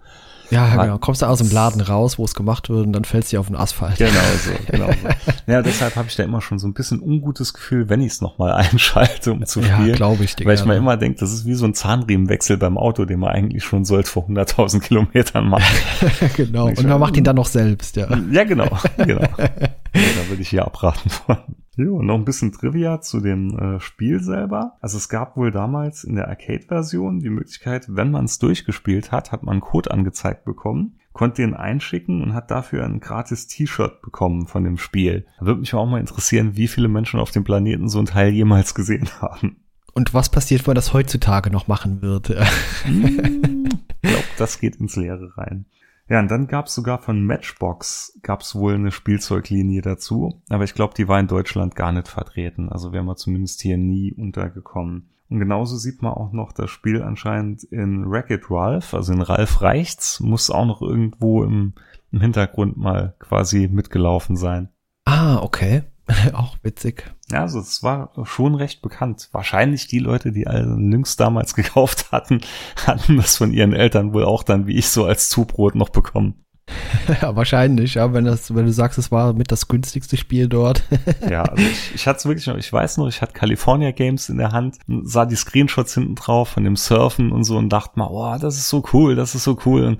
Ja, 0.50 0.64
Aber- 0.66 0.82
genau. 0.84 0.98
Kommst 0.98 1.22
du 1.22 1.26
aus 1.26 1.38
dem 1.38 1.48
Laden 1.52 1.80
raus, 1.80 2.18
wo 2.18 2.24
es 2.24 2.34
gemacht 2.34 2.68
wird 2.70 2.84
und 2.84 2.92
dann 2.92 3.04
fällst 3.04 3.32
du 3.32 3.38
auf 3.38 3.46
den 3.46 3.54
Asphalt. 3.54 3.98
Genau 3.98 4.10
so, 4.44 4.50
genau 4.72 4.88
so. 4.88 5.32
Ja, 5.46 5.62
deshalb 5.62 5.94
habe 5.94 6.08
ich 6.08 6.16
da 6.16 6.24
immer 6.24 6.40
schon 6.40 6.58
so 6.58 6.66
ein 6.66 6.74
bisschen 6.74 7.00
ungutes 7.00 7.54
Gefühl, 7.54 7.88
wenn 7.88 8.00
ich 8.00 8.12
es 8.14 8.20
nochmal 8.20 8.52
einschalte, 8.54 9.30
um 9.32 9.46
zu 9.46 9.60
Ja, 9.60 9.76
spielen. 9.76 9.94
glaube 9.94 10.24
ich 10.24 10.34
dir 10.34 10.46
Weil 10.46 10.56
ich 10.56 10.64
mir 10.64 10.74
immer 10.74 10.96
denke, 10.96 11.20
das 11.20 11.32
ist 11.32 11.46
wie 11.46 11.54
so 11.54 11.66
ein 11.66 11.74
Zahnriemenwechsel 11.74 12.56
beim 12.56 12.78
Auto, 12.78 13.04
den 13.04 13.20
man 13.20 13.30
eigentlich 13.40 13.64
schon 13.64 13.84
sollte 13.84 14.10
vor 14.10 14.28
100.000 14.28 14.80
Kilometern 14.80 15.48
machen. 15.48 15.76
genau. 16.36 16.68
Und 16.68 16.86
man 16.86 17.00
macht 17.00 17.16
ihn 17.16 17.24
dann 17.24 17.36
noch 17.36 17.46
selbst, 17.46 17.96
ja. 17.96 18.06
Ja, 18.30 18.44
genau, 18.44 18.68
genau. 18.96 19.28
Ja, 19.92 20.02
da 20.22 20.28
würde 20.28 20.42
ich 20.42 20.50
hier 20.50 20.64
abraten 20.64 21.10
von. 21.10 21.38
Jo, 21.76 22.00
noch 22.00 22.14
ein 22.14 22.24
bisschen 22.24 22.52
Trivia 22.52 23.00
zu 23.00 23.20
dem 23.20 23.58
äh, 23.58 23.80
Spiel 23.80 24.20
selber. 24.20 24.76
Also 24.80 24.98
es 24.98 25.08
gab 25.08 25.36
wohl 25.36 25.50
damals 25.50 26.04
in 26.04 26.14
der 26.14 26.28
Arcade-Version 26.28 27.18
die 27.18 27.30
Möglichkeit, 27.30 27.86
wenn 27.88 28.12
man 28.12 28.26
es 28.26 28.38
durchgespielt 28.38 29.10
hat, 29.10 29.32
hat 29.32 29.42
man 29.42 29.54
einen 29.54 29.60
Code 29.60 29.90
angezeigt 29.90 30.44
bekommen, 30.44 30.98
konnte 31.12 31.42
den 31.42 31.54
einschicken 31.54 32.22
und 32.22 32.34
hat 32.34 32.52
dafür 32.52 32.84
ein 32.84 33.00
gratis 33.00 33.48
T-Shirt 33.48 34.00
bekommen 34.02 34.46
von 34.46 34.62
dem 34.62 34.78
Spiel. 34.78 35.26
Da 35.40 35.46
würde 35.46 35.60
mich 35.60 35.74
auch 35.74 35.86
mal 35.86 36.00
interessieren, 36.00 36.56
wie 36.56 36.68
viele 36.68 36.88
Menschen 36.88 37.18
auf 37.18 37.32
dem 37.32 37.42
Planeten 37.42 37.88
so 37.88 37.98
ein 37.98 38.06
Teil 38.06 38.32
jemals 38.32 38.74
gesehen 38.74 39.08
haben. 39.20 39.56
Und 40.00 40.14
was 40.14 40.30
passiert, 40.30 40.62
wenn 40.62 40.70
man 40.70 40.76
das 40.76 40.94
heutzutage 40.94 41.50
noch 41.50 41.68
machen 41.68 42.00
wird? 42.00 42.30
Ja. 42.30 42.46
Ich 44.02 44.08
glaube, 44.08 44.24
das 44.38 44.58
geht 44.58 44.76
ins 44.76 44.96
Leere 44.96 45.36
rein. 45.36 45.66
Ja, 46.08 46.20
und 46.20 46.30
dann 46.30 46.46
gab's 46.46 46.74
sogar 46.74 47.00
von 47.00 47.22
Matchbox 47.22 48.18
gab's 48.22 48.54
wohl 48.54 48.76
eine 48.76 48.92
Spielzeuglinie 48.92 49.82
dazu, 49.82 50.40
aber 50.48 50.64
ich 50.64 50.72
glaube, 50.72 50.94
die 50.94 51.06
war 51.06 51.20
in 51.20 51.26
Deutschland 51.26 51.76
gar 51.76 51.92
nicht 51.92 52.08
vertreten. 52.08 52.70
Also 52.70 52.94
wäre 52.94 53.04
man 53.04 53.18
zumindest 53.18 53.60
hier 53.60 53.76
nie 53.76 54.14
untergekommen. 54.14 55.10
Und 55.28 55.38
genauso 55.38 55.76
sieht 55.76 56.00
man 56.00 56.14
auch 56.14 56.32
noch 56.32 56.52
das 56.52 56.70
Spiel 56.70 57.02
anscheinend 57.02 57.62
in 57.64 58.10
Wreck-It 58.10 58.50
Ralph, 58.50 58.94
also 58.94 59.12
in 59.12 59.20
Ralph 59.20 59.60
Reichts, 59.60 60.18
muss 60.20 60.50
auch 60.50 60.64
noch 60.64 60.80
irgendwo 60.80 61.44
im, 61.44 61.74
im 62.10 62.22
Hintergrund 62.22 62.78
mal 62.78 63.14
quasi 63.18 63.68
mitgelaufen 63.68 64.36
sein. 64.36 64.70
Ah, 65.04 65.42
okay. 65.42 65.82
Auch 66.32 66.56
witzig. 66.62 67.12
Ja, 67.30 67.42
also 67.42 67.60
es 67.60 67.82
war 67.82 68.12
schon 68.24 68.54
recht 68.54 68.82
bekannt. 68.82 69.28
Wahrscheinlich 69.32 69.86
die 69.86 69.98
Leute, 69.98 70.32
die 70.32 70.46
alle 70.46 70.62
Lynx 70.64 71.16
damals 71.16 71.54
gekauft 71.54 72.12
hatten, 72.12 72.40
hatten 72.86 73.16
das 73.16 73.36
von 73.36 73.52
ihren 73.52 73.72
Eltern 73.72 74.12
wohl 74.12 74.24
auch 74.24 74.42
dann, 74.42 74.66
wie 74.66 74.76
ich 74.76 74.88
so 74.88 75.04
als 75.04 75.28
Zubrot 75.28 75.74
noch 75.74 75.90
bekommen. 75.90 76.44
Ja, 77.20 77.34
wahrscheinlich, 77.34 77.94
ja, 77.94 78.12
wenn 78.12 78.24
das, 78.24 78.54
wenn 78.54 78.66
du 78.66 78.72
sagst, 78.72 78.96
es 78.96 79.10
war 79.10 79.32
mit 79.32 79.50
das 79.50 79.66
günstigste 79.66 80.16
Spiel 80.16 80.48
dort. 80.48 80.84
Ja, 81.28 81.42
also 81.42 81.62
ich, 81.62 81.94
ich 81.96 82.06
hatte 82.06 82.18
es 82.18 82.26
wirklich 82.26 82.46
noch, 82.46 82.56
ich 82.56 82.72
weiß 82.72 82.98
noch, 82.98 83.08
ich 83.08 83.22
hatte 83.22 83.32
California 83.32 83.90
Games 83.90 84.28
in 84.28 84.38
der 84.38 84.52
Hand, 84.52 84.78
sah 85.02 85.26
die 85.26 85.34
Screenshots 85.34 85.94
hinten 85.94 86.14
drauf 86.14 86.50
von 86.50 86.62
dem 86.62 86.76
Surfen 86.76 87.32
und 87.32 87.42
so 87.42 87.56
und 87.56 87.70
dachte 87.70 87.98
mal, 87.98 88.08
oh, 88.08 88.38
das 88.38 88.56
ist 88.56 88.68
so 88.68 88.84
cool, 88.92 89.16
das 89.16 89.34
ist 89.34 89.42
so 89.42 89.58
cool. 89.64 89.84
Und 89.84 89.98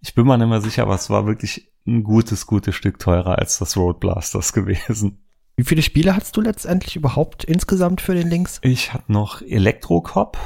ich 0.00 0.14
bin 0.14 0.26
mir 0.26 0.38
nicht 0.38 0.48
mehr 0.48 0.60
sicher, 0.60 0.82
aber 0.82 0.94
es 0.94 1.10
war 1.10 1.26
wirklich 1.26 1.72
ein 1.86 2.04
gutes, 2.04 2.46
gutes 2.46 2.74
Stück 2.74 2.98
teurer 2.98 3.38
als 3.38 3.58
das 3.58 3.76
Road 3.76 4.00
Blasters 4.00 4.52
gewesen. 4.52 5.18
Wie 5.62 5.68
viele 5.68 5.82
Spiele 5.82 6.16
hattest 6.16 6.36
du 6.36 6.40
letztendlich 6.40 6.96
überhaupt 6.96 7.44
insgesamt 7.44 8.00
für 8.00 8.16
den 8.16 8.28
Links? 8.28 8.58
Ich 8.62 8.92
hatte 8.92 9.12
noch 9.12 9.42
Elektrocop. 9.42 10.36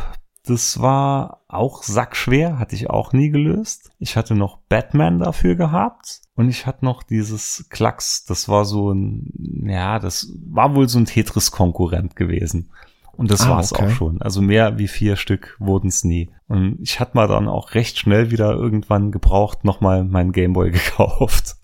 Das 0.45 0.83
war 0.83 1.41
auch 1.49 1.83
sackschwer, 1.85 2.59
hatte 2.59 2.75
ich 2.77 2.91
auch 2.91 3.15
nie 3.15 3.31
gelöst. 3.31 3.91
Ich 3.99 4.19
hatte 4.19 4.35
noch 4.35 4.59
Batman 4.69 5.19
dafür 5.19 5.55
gehabt. 5.55 6.21
Und 6.35 6.51
ich 6.51 6.67
hatte 6.67 6.85
noch 6.85 7.03
dieses 7.03 7.67
Klacks. 7.71 8.27
Das 8.27 8.51
war 8.51 8.67
so 8.67 8.93
ein, 8.93 9.33
ja, 9.67 9.99
das 10.01 10.31
war 10.51 10.75
wohl 10.75 10.87
so 10.87 10.99
ein 10.99 11.07
Tetris-Konkurrent 11.07 12.15
gewesen. 12.15 12.71
Und 13.17 13.31
das 13.31 13.47
Ah, 13.47 13.53
war's 13.53 13.73
okay. 13.73 13.87
auch 13.87 13.91
schon. 13.91 14.21
Also 14.21 14.43
mehr 14.43 14.77
wie 14.77 14.87
vier 14.87 15.17
Stück 15.17 15.57
wurden 15.59 15.89
es 15.89 16.05
nie. 16.05 16.29
Und 16.47 16.77
ich 16.83 17.01
hatte 17.01 17.13
mal 17.17 17.27
dann 17.27 17.49
auch 17.49 17.73
recht 17.73 17.99
schnell 17.99 18.31
wieder 18.31 18.53
irgendwann 18.53 19.13
gebraucht 19.13 19.65
nochmal 19.65 20.05
meinen 20.05 20.33
Gameboy 20.33 20.71
gekauft. 20.73 21.56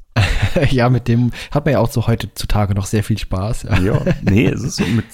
ja, 0.71 0.88
mit 0.88 1.09
dem 1.09 1.32
hat 1.50 1.64
man 1.64 1.73
ja 1.73 1.80
auch 1.80 1.90
so 1.90 2.06
heutzutage 2.06 2.75
noch 2.75 2.87
sehr 2.87 3.02
viel 3.02 3.18
Spaß. 3.18 3.64
Ja. 3.64 3.78
Ja, 3.80 4.00
nee, 4.23 4.47
es 4.47 4.62
ist 4.62 4.76
so 4.76 4.85
mit 4.85 5.06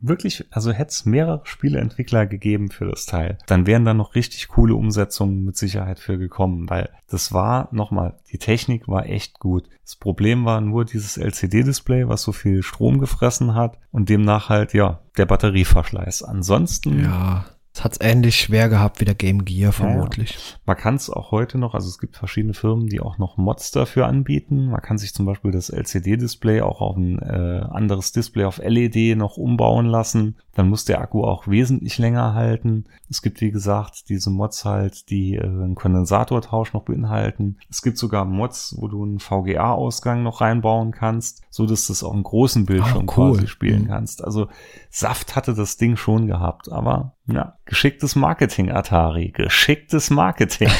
wirklich, 0.00 0.44
also 0.50 0.72
hätte 0.72 0.90
es 0.90 1.04
mehrere 1.04 1.40
Spieleentwickler 1.44 2.26
gegeben 2.26 2.70
für 2.70 2.86
das 2.86 3.06
Teil, 3.06 3.38
dann 3.46 3.66
wären 3.66 3.84
da 3.84 3.94
noch 3.94 4.14
richtig 4.14 4.48
coole 4.48 4.74
Umsetzungen 4.74 5.44
mit 5.44 5.56
Sicherheit 5.56 5.98
für 5.98 6.18
gekommen, 6.18 6.68
weil 6.68 6.90
das 7.08 7.32
war 7.32 7.68
nochmal, 7.72 8.14
die 8.32 8.38
Technik 8.38 8.88
war 8.88 9.06
echt 9.06 9.38
gut. 9.38 9.68
Das 9.84 9.96
Problem 9.96 10.44
war 10.44 10.60
nur 10.60 10.84
dieses 10.84 11.16
LCD-Display, 11.16 12.08
was 12.08 12.22
so 12.22 12.32
viel 12.32 12.62
Strom 12.62 12.98
gefressen 12.98 13.54
hat 13.54 13.78
und 13.92 14.08
demnach 14.08 14.48
halt, 14.48 14.72
ja, 14.72 15.00
der 15.16 15.26
Batterieverschleiß. 15.26 16.22
Ansonsten 16.22 17.04
ja, 17.04 17.44
es 17.76 17.82
hat's 17.82 17.98
ähnlich 18.00 18.36
schwer 18.40 18.68
gehabt 18.68 19.00
wie 19.00 19.04
der 19.04 19.16
Game 19.16 19.44
Gear 19.44 19.72
vermutlich. 19.72 20.38
Man 20.64 20.76
kann 20.76 20.94
es 20.94 21.10
auch 21.10 21.32
heute 21.32 21.58
noch, 21.58 21.74
also 21.74 21.88
es 21.88 21.98
gibt 21.98 22.16
verschiedene 22.16 22.54
Firmen, 22.54 22.86
die 22.88 23.00
auch 23.00 23.18
noch 23.18 23.36
Mods 23.36 23.72
dafür 23.72 24.06
anbieten. 24.06 24.66
Man 24.70 24.80
kann 24.80 24.96
sich 24.96 25.12
zum 25.12 25.26
Beispiel 25.26 25.50
das 25.50 25.70
LCD-Display 25.70 26.60
auch 26.60 26.80
auf 26.80 26.96
ein 26.96 27.18
äh, 27.18 27.64
anderes 27.68 28.12
Display 28.12 28.44
auf 28.44 28.58
LED 28.58 29.16
noch 29.18 29.36
umbauen 29.36 29.86
lassen. 29.86 30.36
Dann 30.54 30.68
muss 30.68 30.84
der 30.84 31.00
Akku 31.00 31.24
auch 31.24 31.48
wesentlich 31.48 31.98
länger 31.98 32.34
halten. 32.34 32.84
Es 33.10 33.22
gibt, 33.22 33.40
wie 33.40 33.50
gesagt, 33.50 34.08
diese 34.08 34.30
Mods 34.30 34.64
halt, 34.64 35.10
die 35.10 35.34
äh, 35.34 35.42
einen 35.42 35.74
Kondensatortausch 35.74 36.74
noch 36.74 36.84
beinhalten. 36.84 37.58
Es 37.68 37.82
gibt 37.82 37.98
sogar 37.98 38.24
Mods, 38.24 38.76
wo 38.78 38.86
du 38.86 39.02
einen 39.02 39.18
VGA-Ausgang 39.18 40.22
noch 40.22 40.40
reinbauen 40.40 40.92
kannst, 40.92 41.42
so 41.50 41.66
dass 41.66 41.88
du 41.88 41.92
es 41.92 42.04
auf 42.04 42.12
einem 42.12 42.22
großen 42.22 42.66
Bildschirm 42.66 43.08
Ah, 43.08 43.12
cool. 43.16 43.32
quasi 43.32 43.48
spielen 43.48 43.82
Mhm. 43.82 43.88
kannst. 43.88 44.22
Also 44.22 44.46
Saft 44.90 45.34
hatte 45.34 45.54
das 45.54 45.76
Ding 45.76 45.96
schon 45.96 46.28
gehabt, 46.28 46.70
aber 46.70 47.13
ja, 47.26 47.58
geschicktes 47.64 48.16
Marketing, 48.16 48.70
Atari, 48.70 49.30
geschicktes 49.30 50.10
Marketing. 50.10 50.68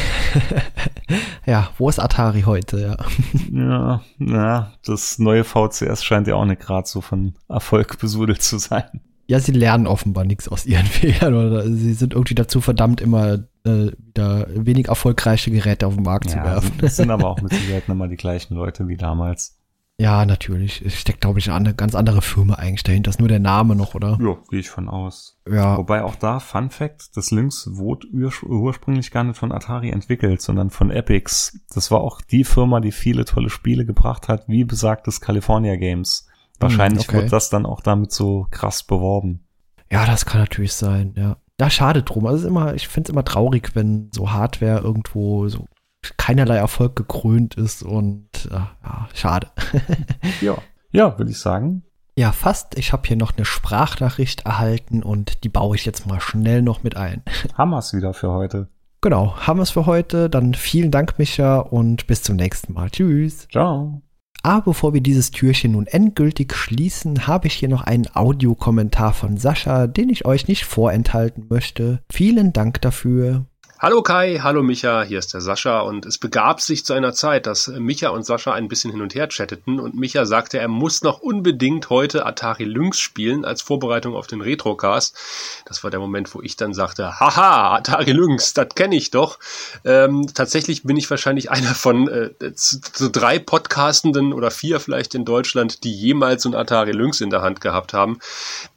Ja, 1.47 1.69
wo 1.77 1.89
ist 1.91 1.99
Atari 1.99 2.43
heute? 2.43 2.81
Ja. 2.81 2.97
Ja, 3.53 4.01
ja, 4.19 4.73
das 4.87 5.19
neue 5.19 5.45
VCS 5.45 6.03
scheint 6.03 6.27
ja 6.27 6.35
auch 6.35 6.45
nicht 6.47 6.61
gerade 6.63 6.89
so 6.89 7.01
von 7.03 7.35
Erfolg 7.49 7.99
besudelt 7.99 8.43
zu 8.43 8.59
sein. 8.59 8.85
ja, 9.27 9.39
sie 9.39 9.53
lernen 9.53 9.87
offenbar 9.87 10.25
nichts 10.25 10.49
aus 10.49 10.65
ihren 10.67 10.87
Fehlern 11.01 11.35
oder 11.35 11.63
sie 11.71 11.93
sind 11.93 12.15
irgendwie 12.15 12.35
dazu 12.35 12.61
verdammt, 12.61 13.01
immer 13.01 13.35
äh, 13.65 13.91
wieder 13.99 14.47
wenig 14.55 14.89
erfolgreiche 14.89 15.51
Geräte 15.51 15.87
auf 15.87 15.95
den 15.95 16.03
Markt 16.05 16.31
zu 16.31 16.37
Ja, 16.39 16.45
werfen. 16.45 16.73
sind, 16.81 16.91
sind 16.93 17.11
aber 17.11 17.29
auch 17.29 17.41
mit 17.43 17.53
Sicherheit 17.53 17.89
nochmal 17.89 18.09
die 18.09 18.17
gleichen 18.17 18.55
Leute 18.55 18.89
wie 18.89 18.97
damals. 18.97 19.59
Ja, 19.97 20.27
natürlich. 20.27 20.83
Es 20.85 21.01
steckt, 21.01 21.21
glaube 21.21 21.39
ich, 21.39 21.53
eine 21.53 21.73
ganz 21.73 21.95
andere 21.95 22.21
Firma 22.21 22.55
eigentlich 22.55 22.83
dahinter. 22.83 23.09
Das 23.09 23.17
ist 23.17 23.21
nur 23.21 23.29
der 23.29 23.39
Name 23.39 23.77
noch, 23.77 23.95
oder? 23.95 24.19
Ja, 24.21 24.37
gehe 24.51 24.59
ich 24.59 24.69
von 24.69 24.89
aus. 24.89 25.39
Ja. 25.49 25.77
Wobei 25.79 26.03
auch 26.03 26.17
da, 26.17 26.41
Fun 26.41 26.71
Fact, 26.71 27.17
das 27.17 27.31
Lynx 27.31 27.69
wurde 27.75 28.09
ur 28.13 28.33
ursprünglich 28.43 29.13
gar 29.13 29.23
nicht 29.23 29.39
von 29.39 29.53
Atari 29.53 29.91
entwickelt, 29.91 30.43
sondern 30.43 30.71
von 30.71 30.91
Epix. 30.91 31.61
Das 31.73 31.93
war 31.93 32.01
auch 32.01 32.21
die 32.21 32.43
Firma, 32.43 32.81
die 32.81 32.91
viele 32.91 33.25
tolle 33.25 33.51
Spiele 33.51 33.87
gebracht 33.87 34.27
hat, 34.29 34.49
wie 34.49 34.65
besagtes 34.65 35.21
California 35.21 35.77
Games. 35.77 36.27
Wahrscheinlich 36.59 37.09
okay. 37.09 37.19
wurde 37.19 37.29
das 37.29 37.51
dann 37.51 37.67
auch 37.67 37.81
damit 37.81 38.11
so 38.11 38.49
krass 38.51 38.83
beworben. 38.83 39.47
Ja, 39.93 40.07
das 40.07 40.27
kann 40.27 40.41
natürlich 40.41 40.73
sein, 40.73 41.15
ja. 41.17 41.37
Da 41.57 41.71
schade 41.71 42.03
drum. 42.03 42.27
Also 42.27 42.39
es 42.39 42.43
ist 42.43 42.49
immer, 42.49 42.75
ich 42.75 42.89
finde 42.89 43.09
es 43.09 43.13
immer 43.13 43.25
traurig, 43.25 43.77
wenn 43.77 44.11
so 44.13 44.33
Hardware 44.33 44.81
irgendwo 44.81 45.47
so 45.49 45.67
keinerlei 46.17 46.57
Erfolg 46.57 46.97
gekrönt 46.97 47.55
ist 47.55 47.83
und 47.83 48.29
äh, 48.51 48.55
ja, 48.55 49.09
schade. 49.14 49.49
Ja. 50.40 50.57
Ja, 50.95 51.19
würde 51.19 51.33
ich 51.33 51.40
sagen. 51.40 51.83
Ja, 52.17 52.31
fast. 52.31 52.79
Ich 52.79 52.93
habe 52.93 53.03
hier 53.05 53.17
noch 53.17 53.37
eine 53.37 53.45
Sprachnachricht 53.45 54.47
erhalten 54.47 55.03
und 55.03 55.43
die 55.43 55.49
baue 55.49 55.75
ich 55.75 55.85
jetzt 55.85 56.07
mal 56.07 56.21
schnell 56.21 56.62
noch 56.62 56.85
mit 56.85 56.97
ein. 56.97 57.23
Haben 57.55 57.71
wir's 57.71 57.93
wieder 57.93 58.14
für 58.14 58.31
heute. 58.31 58.69
Genau, 59.01 59.37
haben 59.37 59.59
wir 59.59 59.64
es 59.64 59.71
für 59.73 59.85
heute. 59.85 60.31
Dann 60.31 60.55
vielen 60.55 60.90
Dank, 60.90 61.19
Micha, 61.19 61.59
und 61.59 62.07
bis 62.07 62.23
zum 62.23 62.37
nächsten 62.37 62.73
Mal. 62.73 62.88
Tschüss. 62.88 63.49
Ciao. 63.51 64.01
Aber 64.43 64.62
bevor 64.62 64.95
wir 64.95 65.03
dieses 65.03 65.31
Türchen 65.31 65.73
nun 65.73 65.87
endgültig 65.87 66.55
schließen, 66.55 67.27
habe 67.27 67.49
ich 67.49 67.55
hier 67.55 67.69
noch 67.69 67.83
einen 67.83 68.07
Audiokommentar 68.14 69.12
von 69.12 69.37
Sascha, 69.37 69.88
den 69.88 70.09
ich 70.09 70.25
euch 70.25 70.49
nicht 70.49 70.64
vorenthalten 70.64 71.47
möchte. 71.51 72.01
Vielen 72.11 72.55
Dank 72.55 72.81
dafür. 72.81 73.45
Hallo 73.85 74.01
Kai, 74.01 74.40
hallo 74.42 74.62
Micha, 74.62 75.03
hier 75.03 75.18
ist 75.18 75.35
der 75.35 75.42
Sascha 75.42 75.81
und 75.81 76.07
es 76.07 76.16
begab 76.16 76.62
sich 76.62 76.87
zu 76.87 76.94
einer 76.94 77.12
Zeit, 77.12 77.47
dass 77.47 77.68
Micha 77.68 78.09
und 78.09 78.25
Sascha 78.25 78.55
ein 78.55 78.66
bisschen 78.66 78.90
hin 78.90 79.03
und 79.03 79.14
her 79.14 79.29
chatteten 79.29 79.79
und 79.79 79.94
Micha 79.94 80.25
sagte, 80.25 80.59
er 80.59 80.68
muss 80.68 81.03
noch 81.03 81.20
unbedingt 81.20 81.90
heute 81.90 82.25
Atari 82.25 82.64
Lynx 82.64 82.99
spielen 82.99 83.44
als 83.44 83.61
Vorbereitung 83.61 84.16
auf 84.16 84.27
den 84.27 84.40
Retrocast. 84.40 85.14
Das 85.66 85.85
war 85.85 85.90
der 85.90 86.01
Moment, 86.01 86.35
wo 86.35 86.40
ich 86.40 86.57
dann 86.57 86.73
sagte, 86.73 87.20
haha, 87.20 87.77
Atari 87.77 88.12
Lynx, 88.12 88.55
das 88.55 88.68
kenne 88.75 88.97
ich 88.97 89.11
doch. 89.11 89.38
Ähm, 89.85 90.29
tatsächlich 90.33 90.85
bin 90.85 90.97
ich 90.97 91.11
wahrscheinlich 91.11 91.51
einer 91.51 91.75
von 91.75 92.09
äh, 92.09 92.55
zu, 92.55 92.81
zu 92.81 93.11
drei 93.11 93.38
Podcastenden 93.38 94.33
oder 94.33 94.51
vier 94.51 94.81
vielleicht 94.81 95.14
in 95.14 95.27
Deutschland, 95.27 95.85
die 95.85 95.92
jemals 95.94 96.44
so 96.44 96.49
ein 96.49 96.55
Atari 96.55 96.92
Lynx 96.92 97.20
in 97.20 97.29
der 97.29 97.42
Hand 97.42 97.61
gehabt 97.61 97.92
haben, 97.92 98.18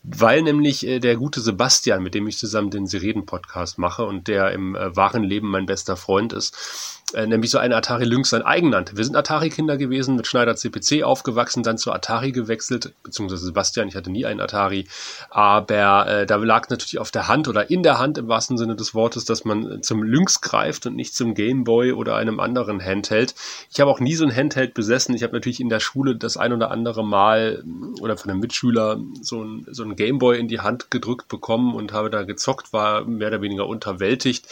weil 0.04 0.42
nämlich 0.42 0.86
äh, 0.86 1.00
der 1.00 1.16
gute 1.16 1.40
Sebastian, 1.40 2.04
mit 2.04 2.14
dem 2.14 2.28
ich 2.28 2.38
zusammen 2.38 2.72
den 2.72 2.88
Sereden 2.88 3.26
Podcast 3.26 3.78
mache 3.78 4.04
und 4.04 4.28
der 4.28 4.52
im 4.52 4.76
äh, 4.76 4.97
wahren 4.98 5.24
Leben 5.24 5.50
mein 5.50 5.66
bester 5.66 5.96
Freund 5.96 6.34
ist 6.34 6.98
äh, 7.14 7.26
nämlich 7.26 7.52
so 7.52 7.58
eine 7.58 7.76
Atari 7.76 8.04
Lynx 8.04 8.32
sein 8.32 8.42
eigen 8.42 8.70
nannte. 8.70 8.98
Wir 8.98 9.06
sind 9.06 9.16
Atari-Kinder 9.16 9.78
gewesen, 9.78 10.18
mit 10.18 10.28
Schneider 10.28 10.58
CPC 10.58 11.04
aufgewachsen, 11.04 11.64
dann 11.64 11.78
zu 11.78 11.94
Atari 11.94 12.34
gewechselt, 12.34 12.94
beziehungsweise 13.02 13.46
Sebastian, 13.46 13.88
ich 13.88 13.96
hatte 13.96 14.12
nie 14.12 14.26
einen 14.26 14.42
Atari, 14.42 14.88
aber 15.30 16.08
äh, 16.08 16.26
da 16.26 16.36
lag 16.36 16.70
natürlich 16.70 17.00
auf 17.00 17.12
der 17.12 17.30
Hand 17.30 17.48
oder 17.48 17.70
in 17.70 17.82
der 17.82 17.98
Hand 17.98 18.18
im 18.18 18.28
wahrsten 18.28 18.58
Sinne 18.58 18.76
des 18.76 18.94
Wortes, 18.94 19.24
dass 19.24 19.46
man 19.46 19.82
zum 19.84 20.04
Lynx 20.04 20.42
greift 20.42 20.86
und 20.86 20.98
nicht 20.98 21.16
zum 21.16 21.34
Gameboy 21.34 21.94
oder 21.94 22.16
einem 22.16 22.42
anderen 22.42 22.84
Handheld. 22.84 23.36
Ich 23.72 23.80
habe 23.80 23.90
auch 23.90 24.02
nie 24.02 24.16
so 24.16 24.26
ein 24.26 24.36
Handheld 24.36 24.74
besessen. 24.74 25.16
Ich 25.16 25.24
habe 25.24 25.34
natürlich 25.34 25.62
in 25.62 25.70
der 25.70 25.80
Schule 25.80 26.16
das 26.18 26.36
ein 26.36 26.52
oder 26.52 26.72
andere 26.72 27.06
Mal 27.06 27.64
oder 28.02 28.18
von 28.18 28.32
einem 28.32 28.42
Mitschüler 28.42 29.00
so 29.22 29.44
ein, 29.44 29.66
so 29.72 29.84
ein 29.84 29.96
Gameboy 29.96 30.38
in 30.38 30.50
die 30.50 30.60
Hand 30.60 30.92
gedrückt 30.92 31.30
bekommen 31.30 31.74
und 31.74 31.94
habe 31.94 32.10
da 32.10 32.24
gezockt, 32.24 32.74
war 32.74 33.06
mehr 33.06 33.30
oder 33.30 33.42
weniger 33.42 33.66
unterwältigt 33.68 34.48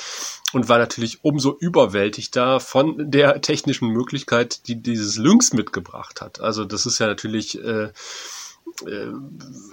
und 0.53 0.69
war 0.69 0.77
natürlich 0.77 1.23
umso 1.23 1.55
überwältigter 1.57 2.59
von 2.59 3.11
der 3.11 3.41
technischen 3.41 3.89
Möglichkeit, 3.89 4.67
die 4.67 4.81
dieses 4.81 5.17
Lynx 5.17 5.53
mitgebracht 5.53 6.21
hat. 6.21 6.39
Also 6.39 6.65
das 6.65 6.85
ist 6.85 6.99
ja 6.99 7.07
natürlich 7.07 7.61
äh, 7.63 7.89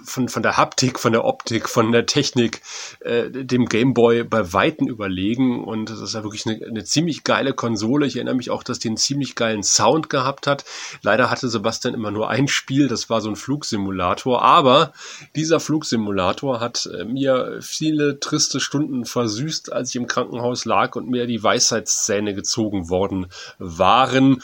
von, 0.05 0.29
von 0.29 0.43
der 0.43 0.57
Haptik, 0.57 0.99
von 0.99 1.11
der 1.11 1.25
Optik, 1.25 1.67
von 1.67 1.91
der 1.91 2.05
Technik 2.05 2.61
äh, 3.01 3.29
dem 3.29 3.65
Gameboy 3.65 4.23
bei 4.23 4.53
Weitem 4.53 4.87
überlegen 4.87 5.63
und 5.63 5.89
das 5.89 5.99
ist 5.99 6.13
ja 6.13 6.23
wirklich 6.23 6.45
eine, 6.45 6.65
eine 6.65 6.83
ziemlich 6.83 7.23
geile 7.23 7.53
Konsole. 7.53 8.05
Ich 8.05 8.15
erinnere 8.15 8.35
mich 8.35 8.49
auch, 8.49 8.63
dass 8.63 8.79
die 8.79 8.87
einen 8.87 8.97
ziemlich 8.97 9.35
geilen 9.35 9.63
Sound 9.63 10.09
gehabt 10.09 10.47
hat. 10.47 10.63
Leider 11.01 11.29
hatte 11.29 11.49
Sebastian 11.49 11.95
immer 11.95 12.11
nur 12.11 12.29
ein 12.29 12.47
Spiel, 12.47 12.87
das 12.87 13.09
war 13.09 13.19
so 13.19 13.29
ein 13.29 13.35
Flugsimulator, 13.35 14.41
aber 14.41 14.93
dieser 15.35 15.59
Flugsimulator 15.59 16.59
hat 16.59 16.85
äh, 16.85 17.03
mir 17.03 17.59
viele 17.61 18.19
triste 18.19 18.59
Stunden 18.59 19.05
versüßt, 19.05 19.73
als 19.73 19.89
ich 19.89 19.95
im 19.95 20.07
Krankenhaus 20.07 20.65
lag 20.65 20.95
und 20.95 21.09
mir 21.09 21.25
die 21.25 21.41
Weisheitszähne 21.41 22.33
gezogen 22.33 22.89
worden 22.89 23.27
waren 23.57 24.41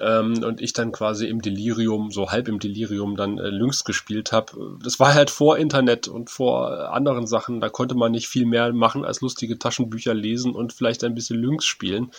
ähm, 0.00 0.42
und 0.44 0.60
ich 0.60 0.72
dann 0.72 0.92
quasi 0.92 1.26
im 1.26 1.42
Delirium, 1.42 2.10
so 2.10 2.30
halb 2.30 2.48
im 2.48 2.58
Delirium 2.58 3.16
dann 3.16 3.38
äh, 3.38 3.48
Lynx 3.48 3.84
gespielt 3.88 4.30
habe. 4.30 4.78
Das 4.84 5.00
war 5.00 5.14
halt 5.14 5.30
vor 5.30 5.58
Internet 5.58 6.06
und 6.06 6.30
vor 6.30 6.92
anderen 6.92 7.26
Sachen. 7.26 7.60
Da 7.60 7.68
konnte 7.68 7.96
man 7.96 8.12
nicht 8.12 8.28
viel 8.28 8.46
mehr 8.46 8.72
machen 8.72 9.04
als 9.04 9.20
lustige 9.20 9.58
Taschenbücher 9.58 10.14
lesen 10.14 10.54
und 10.54 10.72
vielleicht 10.72 11.02
ein 11.02 11.16
bisschen 11.16 11.42
Lynx 11.42 11.64
spielen. 11.64 12.12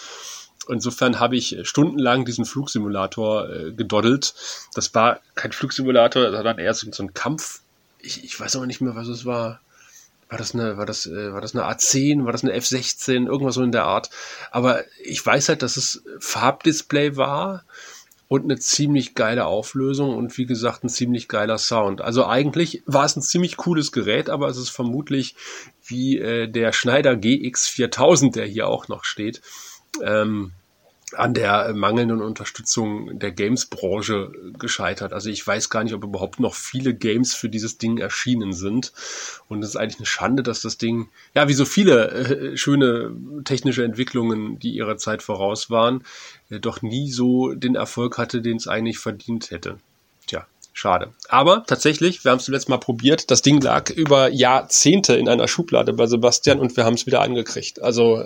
Insofern 0.67 1.19
habe 1.19 1.37
ich 1.37 1.57
stundenlang 1.63 2.25
diesen 2.25 2.43
Flugsimulator 2.43 3.49
äh, 3.49 3.71
gedoddelt. 3.71 4.33
Das 4.73 4.93
war 4.93 5.21
kein 5.35 5.53
Flugsimulator, 5.53 6.31
sondern 6.31 6.59
eher 6.59 6.73
so, 6.73 6.87
ein 7.01 7.13
Kampf. 7.13 7.61
Ich, 7.99 8.23
ich 8.23 8.37
weiß 8.37 8.57
aber 8.57 8.65
nicht 8.65 8.81
mehr, 8.81 8.95
was 8.95 9.07
es 9.07 9.25
war 9.25 9.61
war 10.29 10.37
das 10.37 10.53
eine, 10.53 10.77
war 10.77 10.85
das, 10.85 11.07
äh, 11.07 11.33
war 11.33 11.41
das 11.41 11.55
eine 11.55 11.65
A10, 11.65 12.23
war 12.23 12.31
das 12.31 12.43
eine 12.43 12.55
F16, 12.55 13.25
irgendwas 13.25 13.55
so 13.55 13.63
in 13.63 13.71
der 13.71 13.85
Art. 13.85 14.11
Aber 14.51 14.83
ich 15.03 15.25
weiß 15.25 15.49
halt, 15.49 15.63
dass 15.63 15.75
es 15.75 16.03
Farbdisplay 16.19 17.17
war 17.17 17.63
und 18.29 18.43
eine 18.43 18.59
ziemlich 18.59 19.15
geile 19.15 19.47
Auflösung 19.47 20.15
und 20.15 20.37
wie 20.37 20.45
gesagt 20.45 20.83
ein 20.83 20.89
ziemlich 20.89 21.27
geiler 21.27 21.57
Sound. 21.57 21.99
Also 21.99 22.25
eigentlich 22.25 22.83
war 22.85 23.03
es 23.03 23.15
ein 23.15 23.23
ziemlich 23.23 23.57
cooles 23.57 23.91
Gerät, 23.91 24.29
aber 24.29 24.47
es 24.47 24.57
ist 24.57 24.69
vermutlich 24.69 25.35
wie 25.83 26.19
äh, 26.19 26.47
der 26.47 26.71
Schneider 26.71 27.13
GX4000, 27.13 28.33
der 28.33 28.45
hier 28.45 28.67
auch 28.67 28.87
noch 28.87 29.03
steht. 29.03 29.41
Ähm, 30.03 30.51
an 31.15 31.33
der 31.33 31.73
mangelnden 31.73 32.21
Unterstützung 32.21 33.19
der 33.19 33.31
Games-Branche 33.31 34.31
gescheitert. 34.57 35.13
Also 35.13 35.29
ich 35.29 35.45
weiß 35.45 35.69
gar 35.69 35.83
nicht, 35.83 35.93
ob 35.93 36.03
überhaupt 36.03 36.39
noch 36.39 36.55
viele 36.55 36.93
Games 36.93 37.35
für 37.35 37.49
dieses 37.49 37.77
Ding 37.77 37.97
erschienen 37.97 38.53
sind. 38.53 38.93
Und 39.47 39.63
es 39.63 39.69
ist 39.69 39.75
eigentlich 39.75 39.99
eine 39.99 40.05
Schande, 40.05 40.43
dass 40.43 40.61
das 40.61 40.77
Ding, 40.77 41.09
ja, 41.33 41.47
wie 41.47 41.53
so 41.53 41.65
viele 41.65 42.09
äh, 42.11 42.57
schöne 42.57 43.11
technische 43.45 43.83
Entwicklungen, 43.83 44.59
die 44.59 44.71
ihrer 44.71 44.97
Zeit 44.97 45.23
voraus 45.23 45.69
waren, 45.69 46.03
äh, 46.49 46.59
doch 46.59 46.81
nie 46.81 47.11
so 47.11 47.53
den 47.53 47.75
Erfolg 47.75 48.17
hatte, 48.17 48.41
den 48.41 48.57
es 48.57 48.67
eigentlich 48.67 48.99
verdient 48.99 49.51
hätte. 49.51 49.77
Schade. 50.73 51.13
Aber 51.27 51.63
tatsächlich, 51.67 52.23
wir 52.23 52.31
haben 52.31 52.37
es 52.37 52.45
zuletzt 52.45 52.69
mal 52.69 52.77
probiert, 52.77 53.31
das 53.31 53.41
Ding 53.41 53.59
lag 53.59 53.89
über 53.89 54.29
Jahrzehnte 54.29 55.15
in 55.15 55.27
einer 55.27 55.47
Schublade 55.47 55.91
bei 55.93 56.07
Sebastian 56.07 56.59
und 56.59 56.77
wir 56.77 56.85
haben 56.85 56.93
es 56.93 57.05
wieder 57.05 57.21
angekriegt. 57.21 57.81
Also 57.81 58.23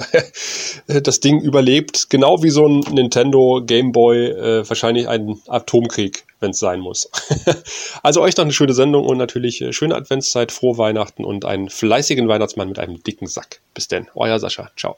das 0.87 1.19
Ding 1.19 1.41
überlebt 1.41 2.09
genau 2.09 2.43
wie 2.43 2.51
so 2.51 2.67
ein 2.67 2.81
Nintendo 2.91 3.61
Game 3.65 3.91
Boy 3.91 4.27
äh, 4.27 4.69
wahrscheinlich 4.69 5.07
einen 5.07 5.41
Atomkrieg, 5.47 6.25
wenn 6.41 6.51
es 6.51 6.59
sein 6.59 6.79
muss. 6.79 7.09
also 8.03 8.21
euch 8.21 8.37
noch 8.37 8.43
eine 8.43 8.53
schöne 8.53 8.73
Sendung 8.73 9.05
und 9.05 9.17
natürlich 9.17 9.61
äh, 9.61 9.73
schöne 9.73 9.95
Adventszeit, 9.95 10.51
frohe 10.51 10.77
Weihnachten 10.77 11.25
und 11.25 11.45
einen 11.45 11.69
fleißigen 11.69 12.27
Weihnachtsmann 12.27 12.67
mit 12.67 12.77
einem 12.77 13.01
dicken 13.01 13.27
Sack. 13.27 13.61
Bis 13.73 13.87
denn, 13.87 14.07
euer 14.13 14.37
Sascha. 14.39 14.69
Ciao. 14.77 14.97